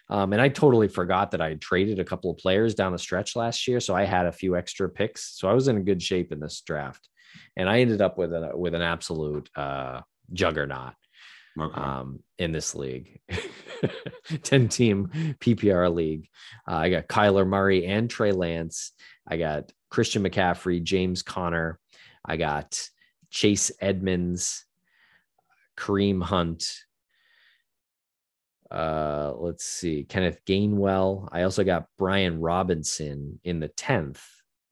[0.08, 2.98] Um, and I totally forgot that I had traded a couple of players down the
[2.98, 5.36] stretch last year, so I had a few extra picks.
[5.38, 7.08] So I was in good shape in this draft,
[7.56, 10.02] and I ended up with a with an absolute uh,
[10.32, 10.94] juggernaut
[11.58, 11.80] Okay.
[11.80, 13.18] um, in this league,
[14.42, 15.08] ten team
[15.40, 16.28] PPR league.
[16.70, 18.92] Uh, I got Kyler Murray and Trey Lance.
[19.26, 21.80] I got Christian McCaffrey, James Conner.
[22.24, 22.80] I got
[23.30, 24.66] Chase Edmonds,
[25.76, 26.64] Kareem Hunt.
[28.70, 31.28] Uh, let's see, Kenneth Gainwell.
[31.32, 34.20] I also got Brian Robinson in the 10th.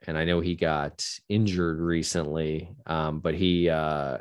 [0.07, 4.19] And I know he got injured recently, um, but he uh,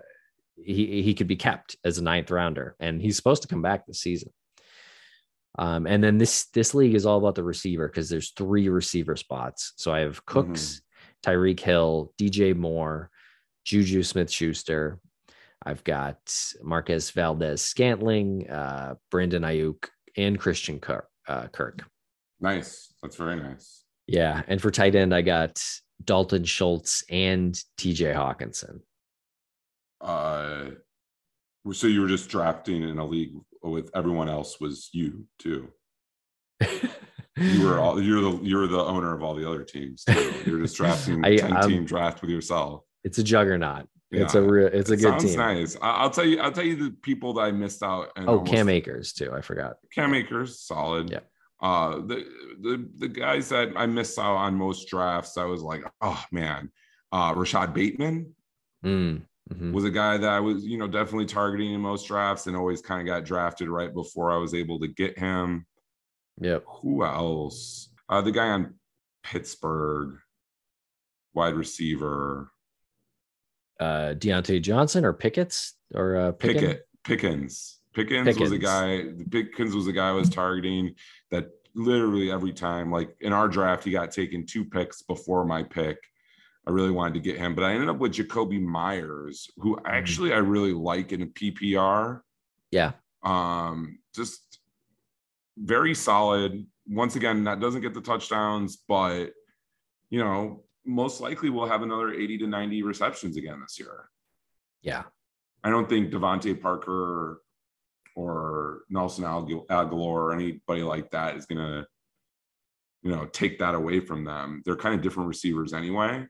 [0.56, 3.86] he he could be kept as a ninth rounder, and he's supposed to come back
[3.86, 4.32] this season.
[5.58, 9.16] Um, and then this this league is all about the receiver because there's three receiver
[9.16, 9.74] spots.
[9.76, 10.82] So I have Cooks,
[11.24, 13.10] Tyreek Hill, DJ Moore,
[13.66, 15.00] Juju Smith Schuster.
[15.66, 16.18] I've got
[16.62, 19.86] Marquez Valdes Scantling, uh, Brandon Aiyuk,
[20.18, 21.08] and Christian Kirk.
[21.28, 21.80] Uh, Kirk.
[22.42, 22.94] nice.
[23.02, 23.84] That's very nice.
[24.08, 24.42] Yeah.
[24.48, 25.62] And for tight end, I got
[26.04, 28.80] Dalton Schultz and TJ Hockenson.
[30.02, 30.72] Uh,
[31.72, 35.70] so you were just drafting in a league with everyone else was you too.
[37.38, 40.04] You were all you're the you're the owner of all the other teams.
[40.04, 40.34] Too.
[40.46, 42.82] You're just drafting I- 10 I'm- team draft with yourself.
[43.04, 43.88] it's a juggernaut.
[44.22, 45.38] It's a real, it's a It good sounds team.
[45.38, 45.76] nice.
[45.82, 46.40] I- I'll tell you.
[46.40, 48.10] I'll tell you the people that I missed out.
[48.16, 49.32] And Oh, Cam Akers too.
[49.34, 49.78] I forgot.
[49.94, 51.10] Cam Akers, solid.
[51.10, 51.20] Yeah.
[51.62, 52.26] Uh, the
[52.62, 56.72] the the guys that I missed out on most drafts, I was like, oh man,
[57.12, 58.36] uh, Rashod Bateman
[58.84, 59.72] Mm, mhm.
[59.72, 62.82] was a guy that I was, you know, definitely targeting in most drafts, and always
[62.82, 65.66] kind of got drafted right before I was able to get him.
[66.42, 66.66] Yep.
[66.82, 67.90] Who else?
[68.10, 68.74] Uh, the guy on
[69.24, 70.18] Pittsburgh,
[71.34, 72.52] wide receiver,
[73.80, 76.62] Uh, Diontae Johnson or Pickett's or uh, Pickett?
[76.62, 77.80] Pickett, Pickens.
[77.94, 79.04] Pickens, was a guy.
[79.30, 80.96] Pickens was a guy I was targeting
[81.30, 85.62] that literally every time, like in our draft, he got taken two picks before my
[85.64, 85.98] pick.
[86.66, 89.86] I really wanted to get him, but I ended up with Jakobi Meyers, who Mm-hmm.
[89.86, 92.22] actually I really like in a PPR.
[92.72, 92.94] Yeah.
[93.24, 94.60] Um, just
[95.58, 96.66] very solid.
[96.88, 99.34] Once again, that doesn't get the touchdowns, but
[100.10, 104.10] you know, most likely we'll have another 80 to 90 receptions again this year.
[104.82, 105.04] Yeah.
[105.64, 107.42] I don't think DeVante Parker
[108.16, 111.88] or Nelson Agu- Agholor or anybody like that is gonna,
[113.02, 114.62] you know, take that away from them.
[114.66, 116.28] They're kind of different receivers anyway.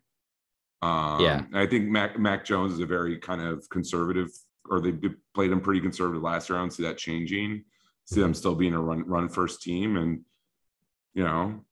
[0.82, 1.45] Um, Yeah.
[1.54, 4.30] I think Mac Mac Jones is a very kind of conservative,
[4.70, 4.93] or they
[5.34, 6.58] played him pretty conservative last year.
[6.58, 7.66] I don't see that changing.
[8.06, 10.22] See them still being a run run first team, and
[11.14, 11.64] you know,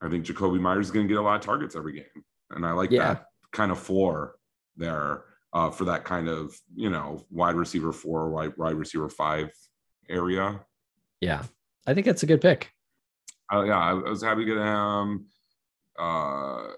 [0.00, 2.66] I think Jakobi Meyers is going to get a lot of targets every game, and
[2.66, 3.14] I like Yeah.
[3.14, 4.36] that kind of floor
[4.76, 9.50] there uh, for that kind of you know wide receiver four, wide wide receiver five
[10.08, 10.60] area.
[11.20, 11.44] Yeah.
[11.86, 12.70] I think that's a good pick.
[13.52, 15.26] Uh, yeah, I, I was happy to get him.
[15.98, 16.68] Uh,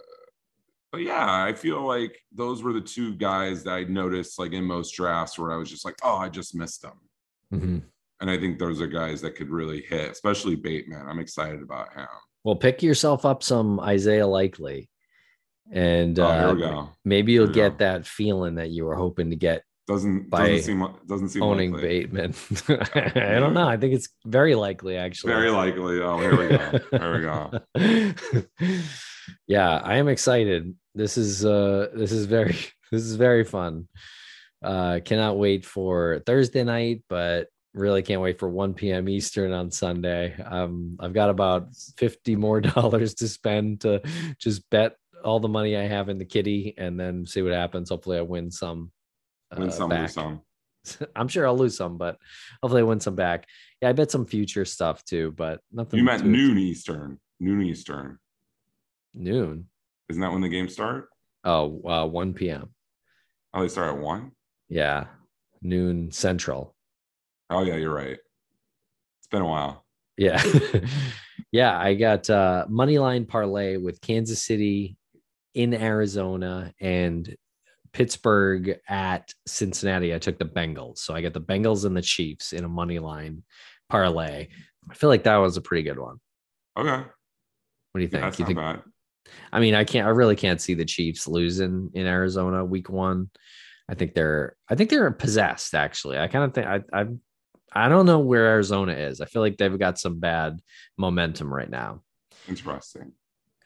[0.91, 4.65] but yeah, I feel like those were the two guys that I noticed like in
[4.65, 7.01] most drafts where I was just like, oh, I just missed them.
[7.53, 7.83] Mhm.
[8.21, 11.09] And I think those are guys that could really hit, especially Bateman.
[11.09, 12.07] I'm excited about him.
[12.45, 14.89] Well, pick yourself up some Isaiah Likely,
[15.73, 16.91] and Oh, uh, go.
[17.05, 17.85] maybe you'll get go.
[17.87, 21.73] that feeling that you were hoping to get Doesn't By doesn't seem doesn't seem owning
[21.73, 21.89] likely.
[22.07, 22.35] Bateman.
[22.69, 23.67] I don't know.
[23.67, 25.33] I think it's very likely, actually.
[25.33, 26.01] Very likely.
[26.01, 26.81] Oh, here we go.
[26.93, 28.43] Here we go.
[29.47, 30.75] yeah, I am excited.
[30.95, 32.53] This is uh this is very
[32.93, 33.89] this is very fun.
[34.63, 39.09] Uh cannot wait for Thursday night, but really can't wait for 1 p.m.
[39.09, 40.35] Eastern on Sunday.
[40.45, 44.03] Um I've got about 50 more dollars to spend to
[44.39, 47.91] just bet all the money I have in the kitty and then see what happens.
[47.91, 48.91] Hopefully I win some
[49.57, 50.01] Win uh, some, back.
[50.03, 50.41] lose some.
[51.17, 52.19] I'm sure I'll lose some, but
[52.63, 53.47] hopefully I win some back.
[53.81, 55.99] Yeah, I bet some future stuff too, but nothing.
[55.99, 57.19] You meant noon Eastern.
[57.41, 58.19] Noon Eastern.
[59.15, 59.69] Noon.
[60.09, 61.09] Isn't that when the games start?
[61.45, 62.71] Oh, uh, 1 p.m.
[63.55, 64.33] Oh, they start at one.
[64.69, 65.07] Yeah,
[65.61, 66.75] noon central.
[67.51, 68.17] Oh yeah, you're right.
[69.19, 69.85] It's been a while.
[70.17, 70.43] Yeah.
[71.53, 74.97] yeah, I got uh money line parlay with Kansas City
[75.55, 77.37] in Arizona and
[77.93, 80.15] Pittsburgh at Cincinnati.
[80.15, 80.99] I took the Bengals.
[80.99, 83.43] So I got the Bengals and the Chiefs in a money line
[83.91, 84.49] parlay.
[84.91, 86.17] I feel like that was a pretty good one.
[86.77, 87.05] Okay, What
[87.97, 88.23] do you think?
[88.23, 88.83] that's you think bad.
[89.53, 93.31] I mean, I can't I really can't see the Chiefs losing in Arizona week 1.
[93.89, 96.19] I think they're I think they're possessed actually.
[96.19, 97.07] I kind of think I I
[97.75, 99.21] I don't know where Arizona is.
[99.21, 100.61] I feel like they've got some bad
[100.99, 102.03] momentum right now.
[102.49, 103.13] Interesting.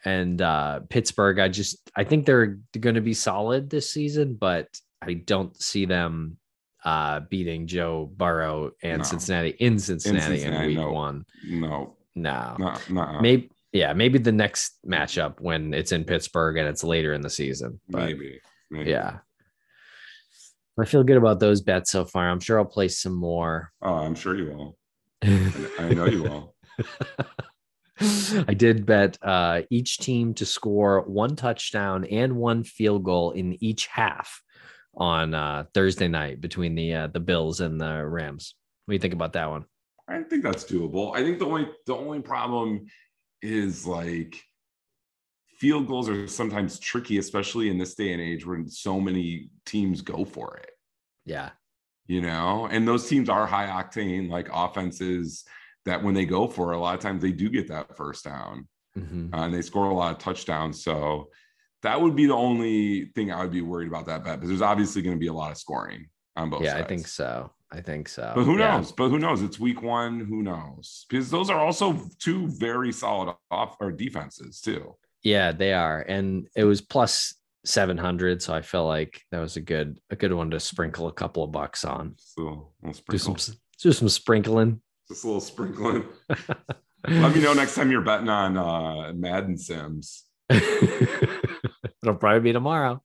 [0.07, 4.67] And uh Pittsburgh, I just I think they're going to be solid this season, but
[5.01, 6.37] I don't see them
[6.85, 9.03] uh beating Joe Burrow and No.
[9.03, 10.91] Cincinnati in Cincinnati in, Cincinnati, week no.
[10.91, 11.25] one.
[11.45, 12.55] No, No.
[12.57, 13.19] no, no.
[13.21, 17.29] Maybe yeah, maybe the next matchup when it's in Pittsburgh and it's later in the
[17.29, 17.79] season.
[17.89, 18.39] Maybe.
[18.71, 18.89] maybe.
[18.89, 19.19] yeah.
[20.79, 22.29] I feel good about those bets so far.
[22.29, 23.71] I'm sure I'll place some more.
[23.81, 24.77] Oh, I'm sure you will.
[25.79, 26.55] I know you will.
[27.99, 33.61] I did bet uh, each team to score one touchdown and one field goal in
[33.63, 34.41] each half
[34.95, 38.55] on uh, Thursday night between the uh, the Bills and the Rams.
[38.85, 39.65] What do you think about that one?
[40.07, 41.15] I think that's doable.
[41.15, 42.85] I think the only the only problem
[43.41, 44.41] is like
[45.57, 50.01] field goals are sometimes tricky, especially in this day and age when so many teams
[50.01, 50.71] go for it.
[51.25, 51.49] Yeah,
[52.07, 55.43] You know, and those teams are high octane, like offenses
[55.87, 58.23] that when they go for it, a lot of times they do get that first
[58.25, 58.67] down
[58.97, 59.33] Mhm.
[59.33, 60.83] uh, and they score a lot of touchdowns.
[60.83, 61.29] So
[61.83, 64.61] that would be the only thing I would be worried about that bet because there's
[64.61, 66.85] obviously going to be a lot of scoring on both yeah, sides.
[66.85, 67.51] I think so.
[67.71, 68.31] I think so.
[68.35, 68.77] But who Yeah.
[68.77, 68.91] knows?
[68.91, 69.41] But who knows?
[69.41, 70.19] It's week one.
[70.21, 71.05] Who knows?
[71.09, 74.95] Because those are also two very solid off or defenses too.
[75.23, 77.35] Yeah, they are, and it was plus
[77.65, 81.07] seven hundred, so I feel like that was a good a good one to sprinkle
[81.07, 82.15] a couple of bucks on.
[82.17, 83.35] So little Do some
[83.81, 84.81] do some sprinkling.
[85.09, 86.03] Just a little sprinkling.
[87.07, 90.25] Let me know next time you're betting on uh, Madden Sims.
[90.49, 93.01] It'll probably be tomorrow.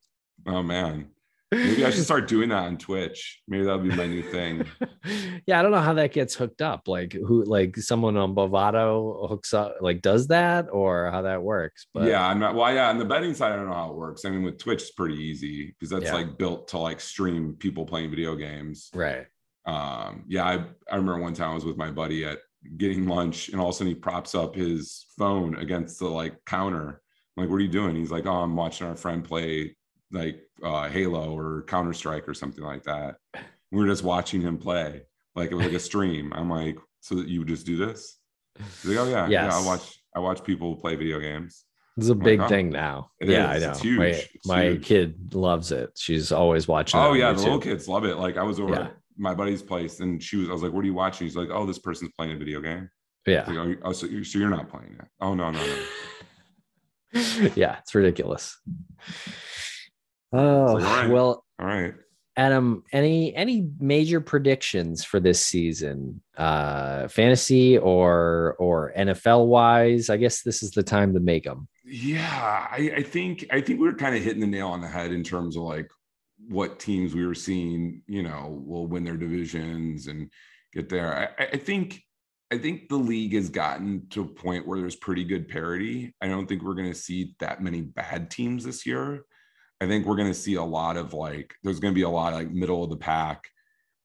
[0.47, 1.11] Oh man,
[1.53, 3.41] maybe I should start doing that on Twitch.
[3.47, 4.65] Maybe that'll be my new thing.
[5.47, 6.89] yeah, I don't know how that gets hooked up.
[6.89, 11.87] Like who like someone on Bovado hooks up like does that or how that works.
[11.95, 12.55] But yeah, I'm not.
[12.57, 14.25] Well, yeah, on the betting side, I don't know how it works.
[14.25, 16.15] I mean, with Twitch, it's pretty easy because that's Yeah.
[16.15, 18.91] like built to like stream people playing video games.
[18.95, 19.27] right.
[19.67, 20.55] Um yeah I,
[20.91, 22.39] I remember one time i was with my buddy at
[22.77, 26.35] getting lunch and all of a sudden he props up his phone against the like
[26.47, 27.01] counter
[27.37, 29.77] I'm like what are you doing he's like oh i'm watching our friend play
[30.11, 33.17] like uh halo or counter-strike or something like that
[33.71, 35.03] we were just watching him play
[35.35, 38.19] like it was like a stream i'm like so that you would just do this
[38.59, 41.65] he's like oh yeah yeah i watch i watch people play video games
[41.97, 42.49] It's a my big God.
[42.49, 43.11] thing now.
[43.21, 43.63] Yeah, is.
[43.63, 43.73] I know.
[43.73, 44.29] It's huge.
[44.47, 45.91] My, my kid loves it.
[45.97, 46.99] She's always watching.
[47.01, 48.89] oh yeah the little kids love it like i was over Yeah.
[49.23, 51.37] At my buddy's place and she was i was like what are you watching he's
[51.37, 52.91] like oh this person's playing a video game
[53.27, 53.45] Yeah.
[53.49, 55.07] Like, oh, oh, so, you, so you're not playing it?
[55.21, 57.21] Oh no, no, no.
[57.55, 58.59] yeah, it's ridiculous.
[60.33, 61.09] Oh all right.
[61.09, 61.95] well, All right.
[62.37, 66.23] Adam, any any major predictions for this season?
[66.37, 70.09] Uh fantasy or or NFL wise?
[70.11, 71.69] I guess this is the time to make them.
[71.85, 74.89] Yeah, I, I think I think we were kind of hitting the nail on the
[74.89, 75.89] head in terms of like
[76.53, 80.31] what teams we were seeing, you know, will win their divisions and
[80.73, 81.33] get there.
[81.39, 82.03] I, I think
[82.53, 86.15] I think the league has gotten to a point where there's pretty good parity.
[86.21, 89.25] I don't think we're going to see that many bad teams this year.
[89.81, 92.09] I think we're going to see a lot of like there's going to be a
[92.11, 93.49] lot of like middle of the pack.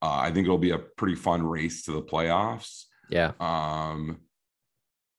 [0.01, 2.85] Uh, I think it'll be a pretty fun race to the playoffs.
[3.09, 3.33] Yeah.
[3.39, 4.21] Um,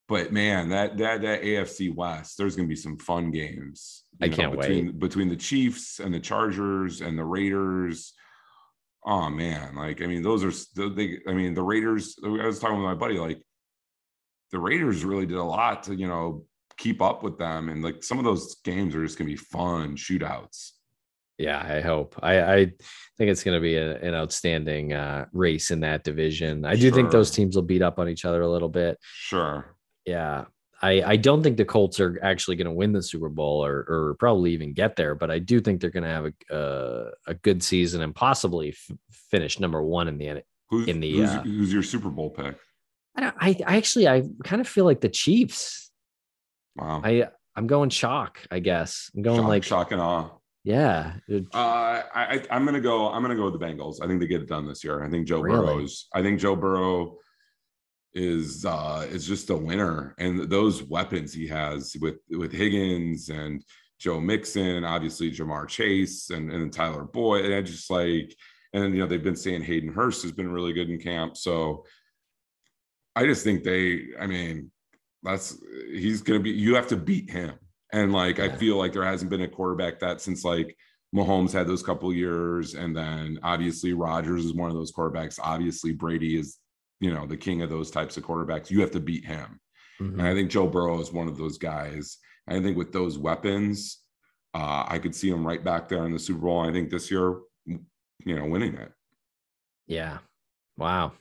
[0.09, 4.05] but man, that that that AFC West, there's gonna be some fun games.
[4.21, 8.15] I can't between, Between the Chiefs and the Chargers and the Raiders.
[9.07, 11.19] Oh man, like I mean, those are the- they.
[11.31, 12.17] I mean, the Raiders.
[12.25, 13.41] I was talking with my buddy, like
[14.51, 16.47] the Raiders really did a lot to you know
[16.79, 19.95] keep up with them, and like some of those games are just gonna be fun
[19.97, 20.73] shootouts.
[21.37, 22.19] Yeah, I hope.
[22.21, 22.57] I, I
[23.17, 26.65] think it's going to be a, an outstanding uh, race in that division.
[26.65, 28.99] I do think those teams will beat up on each other a little bit.
[29.03, 29.77] Sure.
[30.09, 30.45] Yeah.
[30.81, 33.85] I, I don't think the Colts are actually going to win the Super Bowl or,
[33.89, 37.11] or probably even get there, but I do think they're going to have a, uh,
[37.27, 41.31] a good season and possibly f- finish number one in the Who's, In the, who's,
[41.31, 42.57] uh, who's your Super Bowl pick?
[43.17, 45.91] I, don't, I, I actually I kind of feel like the Chiefs.
[46.77, 47.01] Wow.
[47.03, 48.39] I I'm going shock.
[48.51, 50.31] I guess I'm going shock, like shock and awe.
[50.63, 51.15] Yeah.
[51.29, 53.09] Uh, I, I I'm gonna go.
[53.11, 53.97] I'm gonna go with the Bengals.
[54.03, 55.03] I think they get it done this year.
[55.03, 55.67] I think Joe Really?
[55.67, 56.07] Burrow's.
[56.15, 57.17] I think Joe Burrow
[58.15, 63.65] is uh is just a winner, and those weapons he has with with Higgins and
[63.99, 67.45] Joe Mixon, obviously Ja'Marr Chase and and Tyler Boyd.
[67.45, 68.35] And I just like,
[68.73, 71.37] and you know they've been saying Hayden Hurst has been really good in camp.
[71.37, 71.85] So
[73.17, 74.09] I just think they.
[74.21, 74.71] I mean,
[75.23, 75.59] that's
[75.91, 76.51] he's gonna be.
[76.51, 77.55] You have to beat him.
[77.93, 80.77] And like I feel like there hasn't been a quarterback that since like
[81.15, 85.39] Mahomes had those couple years, and then obviously Rodgers is one of those quarterbacks.
[85.43, 86.59] Obviously Brady is,
[87.01, 88.71] you know, the king of those types of quarterbacks.
[88.71, 89.61] You have to beat him,
[90.01, 90.15] Mhm.
[90.15, 92.19] and I think Joe Burrow is one of those guys.
[92.47, 93.99] And I think with those weapons,
[94.55, 96.61] uh, I could see him right back there in the Super Bowl.
[96.61, 98.93] I think this year, you know, winning it.
[99.87, 100.19] Yeah.
[100.77, 101.13] Wow.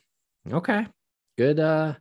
[0.50, 0.86] Okay.
[1.36, 1.94] Good uh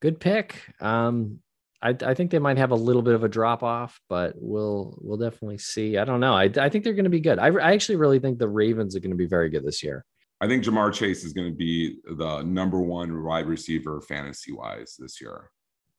[0.00, 0.62] good pick.
[0.80, 1.40] Um
[1.80, 4.98] I, I think they might have a little bit of a drop off, but we'll
[5.00, 5.96] we'll definitely see.
[5.96, 6.32] I don't know.
[6.34, 7.38] I, I think they're going to be good.
[7.38, 10.04] I, I actually really think the Ravens are going to be very good this year.
[10.40, 14.96] I think Ja'Marr Chase is going to be the number one wide receiver fantasy wise
[14.98, 15.50] this year.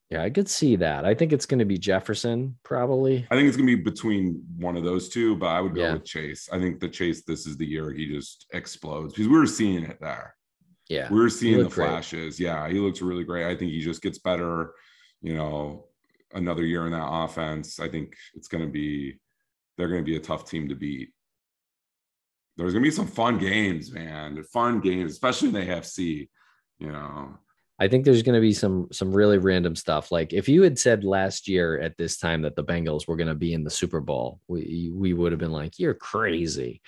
[0.10, 1.06] Yeah, I could see that.
[1.06, 3.28] I think it's going to be Jefferson probably.
[3.30, 5.94] I think it's gonna be between one of those two, but I would go Yeah.
[5.94, 6.50] with Chase.
[6.52, 9.84] I think the Chase, this is the year he just explodes because we were seeing
[9.84, 10.36] it there.
[10.88, 11.14] Yeah.
[11.14, 11.90] We were seeing the looked great.
[11.90, 12.40] flashes.
[12.40, 13.46] Yeah, he looks really great.
[13.46, 14.74] I think he just gets better.
[15.22, 15.86] You know,
[16.34, 17.80] another year in that offense.
[17.80, 19.20] I think it's gonna be
[19.78, 21.10] they're gonna be a tough team to beat.
[22.60, 24.44] There's gonna be some fun games, man.
[24.44, 26.30] Fun games, especially in the AFC.
[26.80, 27.38] You know,
[27.80, 30.12] I think there's going to be some some really random stuff.
[30.12, 33.30] Like if you had said last year at this time that the Bengals were going
[33.30, 36.82] to be in the Super Bowl, we we would have been like, "You're crazy."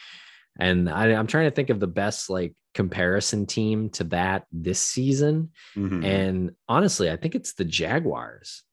[0.59, 4.82] And I, I'm trying to think of the best like comparison team to that this
[4.82, 5.51] season.
[5.78, 6.05] Mhm.
[6.05, 8.63] And honestly, I think it's the Jaguars.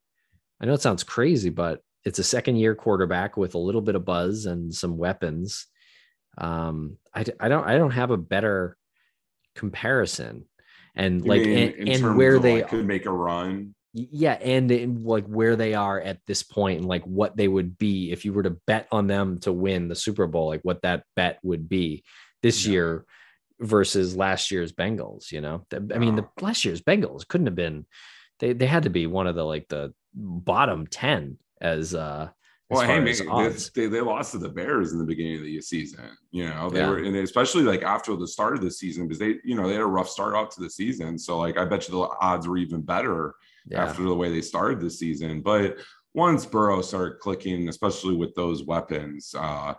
[0.60, 3.94] I know it sounds crazy, but it's a second year quarterback with a little bit
[3.94, 5.66] of buzz and some weapons.
[6.38, 8.76] Um, I, I don't I don't have a better
[9.54, 10.44] comparison.
[10.94, 13.74] And You like mean and, in and where they like, could make a run.
[13.92, 17.78] yeah, and in like where they are at this point and like what they would
[17.78, 20.82] be if you were to bet on them to win the Super Bowl, like what
[20.82, 22.02] that bet would be
[22.42, 22.72] this Yeah.
[22.72, 23.04] year
[23.60, 25.64] versus last year's Bengals, you know.
[25.72, 27.86] I mean, the last year's Bengals couldn't have been
[28.40, 32.30] they they had to be one of the like the bottom 10 as uh
[32.70, 33.04] Well, hey, man,
[33.74, 36.10] they, they, lost to the Bears in the beginning of the season.
[36.32, 36.90] You know, they Yeah.
[36.90, 39.72] were, and especially like after the start of the season, because they, you know, they
[39.72, 41.18] had a rough start out to the season.
[41.18, 43.34] So, like, I bet you the odds were even better
[43.66, 43.84] Yeah.
[43.84, 45.40] after the way they started the season.
[45.40, 45.78] But
[46.12, 49.72] once Burrow started clicking, especially with those weapons, uh,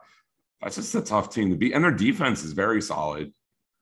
[0.60, 1.74] that's just a tough team to beat.
[1.74, 3.32] And their defense is very solid,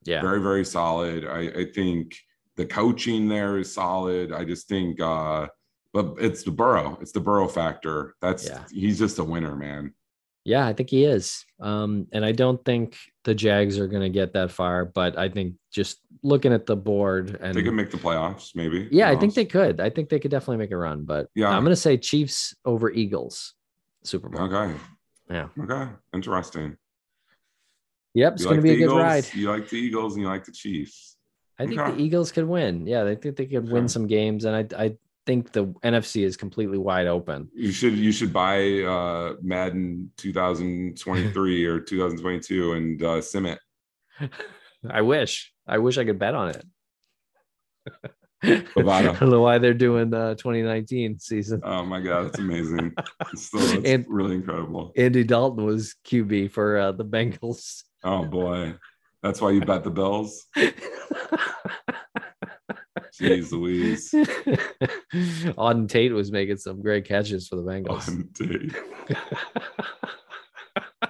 [0.03, 0.21] Yeah.
[0.21, 1.25] very, very solid.
[1.25, 2.13] I, I think
[2.57, 4.33] the coaching there is solid.
[4.33, 5.47] I just think, uh,
[5.93, 8.15] but it's the Burrow, it's the Burrow factor.
[8.21, 8.63] That's Yeah.
[8.71, 9.93] he's just a winner, man.
[10.45, 11.43] Yeah, I think he is.
[11.59, 15.27] Um, and I don't think the Jags are going to get that far, but I
[15.27, 18.87] think just looking at the board and They could make the playoffs, maybe.
[18.91, 19.81] yeah, I think they could.
[19.81, 21.49] I think they could definitely make a run, but Yeah.
[21.49, 23.55] I'm going to say Chiefs over Eagles
[24.03, 24.43] Super Bowl.
[24.43, 24.73] Okay.
[25.29, 25.49] Yeah.
[25.59, 25.91] Okay.
[26.13, 26.77] Interesting.
[28.13, 29.33] Yep, it's going to like be a the good Eagles, ride.
[29.35, 31.17] You like the Eagles and you like the Chiefs.
[31.59, 31.91] I think Okay.
[31.91, 32.87] the Eagles could win.
[32.87, 34.97] Yeah, I think they could win some games, and I I
[35.27, 37.49] think the NFC is completely wide open.
[37.53, 43.59] You should you should buy uh Madden 2023 or 2022 and uh sim it.
[44.89, 45.53] I wish.
[45.67, 46.65] I wish I could bet on it.
[48.43, 51.59] I don't know why they're doing the 2019 season.
[51.63, 52.93] Oh my god, that's amazing.
[53.33, 54.93] It's still it's And- really incredible.
[54.95, 57.83] Andy Dalton was QB for uh, the Bengals.
[58.03, 58.75] Oh boy.
[59.23, 60.45] That's why you bet the Bills.
[63.19, 64.11] Jeez Louise.
[65.57, 68.07] Auden Tate was making some great catches for the Bengals.
[68.07, 68.75] On date.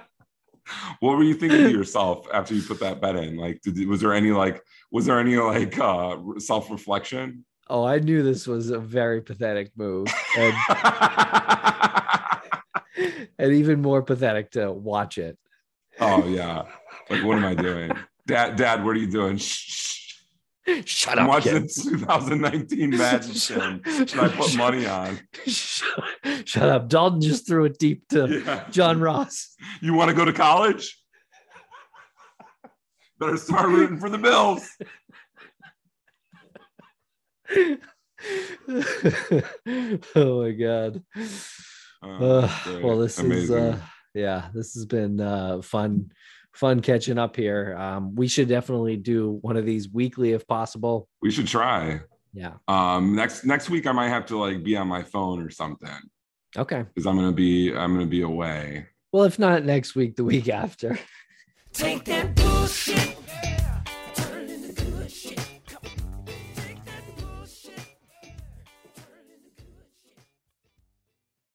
[1.00, 3.36] what were you thinking to yourself after you put that bet in?
[3.36, 7.44] Like, did was there any like was there any like uh self reflection?
[7.70, 10.54] oh, I knew this was a very pathetic move, and,
[13.38, 15.38] and even more pathetic to watch it.
[16.00, 16.64] oh yeah.
[17.10, 17.92] Like, what am I doing?
[18.26, 19.38] Dad, dad, what are you doing?
[19.38, 19.97] Shh, shh.
[20.84, 21.70] Shut I'm up, watching kid.
[21.74, 23.82] 2019 Madden Sim.
[23.84, 25.18] Should I put money on?
[25.46, 25.88] Shut,
[26.44, 26.88] shut up.
[26.88, 28.64] Dalton just threw it deep to Yeah.
[28.70, 29.54] John Ross.
[29.80, 30.96] You want to go to college?
[33.18, 34.68] Better start rooting for the Bills.
[40.16, 41.02] oh my god.
[42.02, 42.08] Oh,
[42.44, 43.78] Uh, well, this is uh,
[44.14, 46.10] yeah, this has been uh, fun,
[46.52, 47.76] fun catching up here.
[47.78, 51.08] Um, we should definitely do one of these weekly if possible.
[51.22, 52.00] we should try.
[52.32, 52.54] Yeah.
[52.68, 55.88] Um, next next week I might have to like be on my phone or something
[56.56, 56.84] Okay.
[56.94, 58.86] because I'm gonna be I'm gonna be away.
[59.12, 60.98] Well, if not next week, the week after.
[61.72, 63.16] Take that bullshit.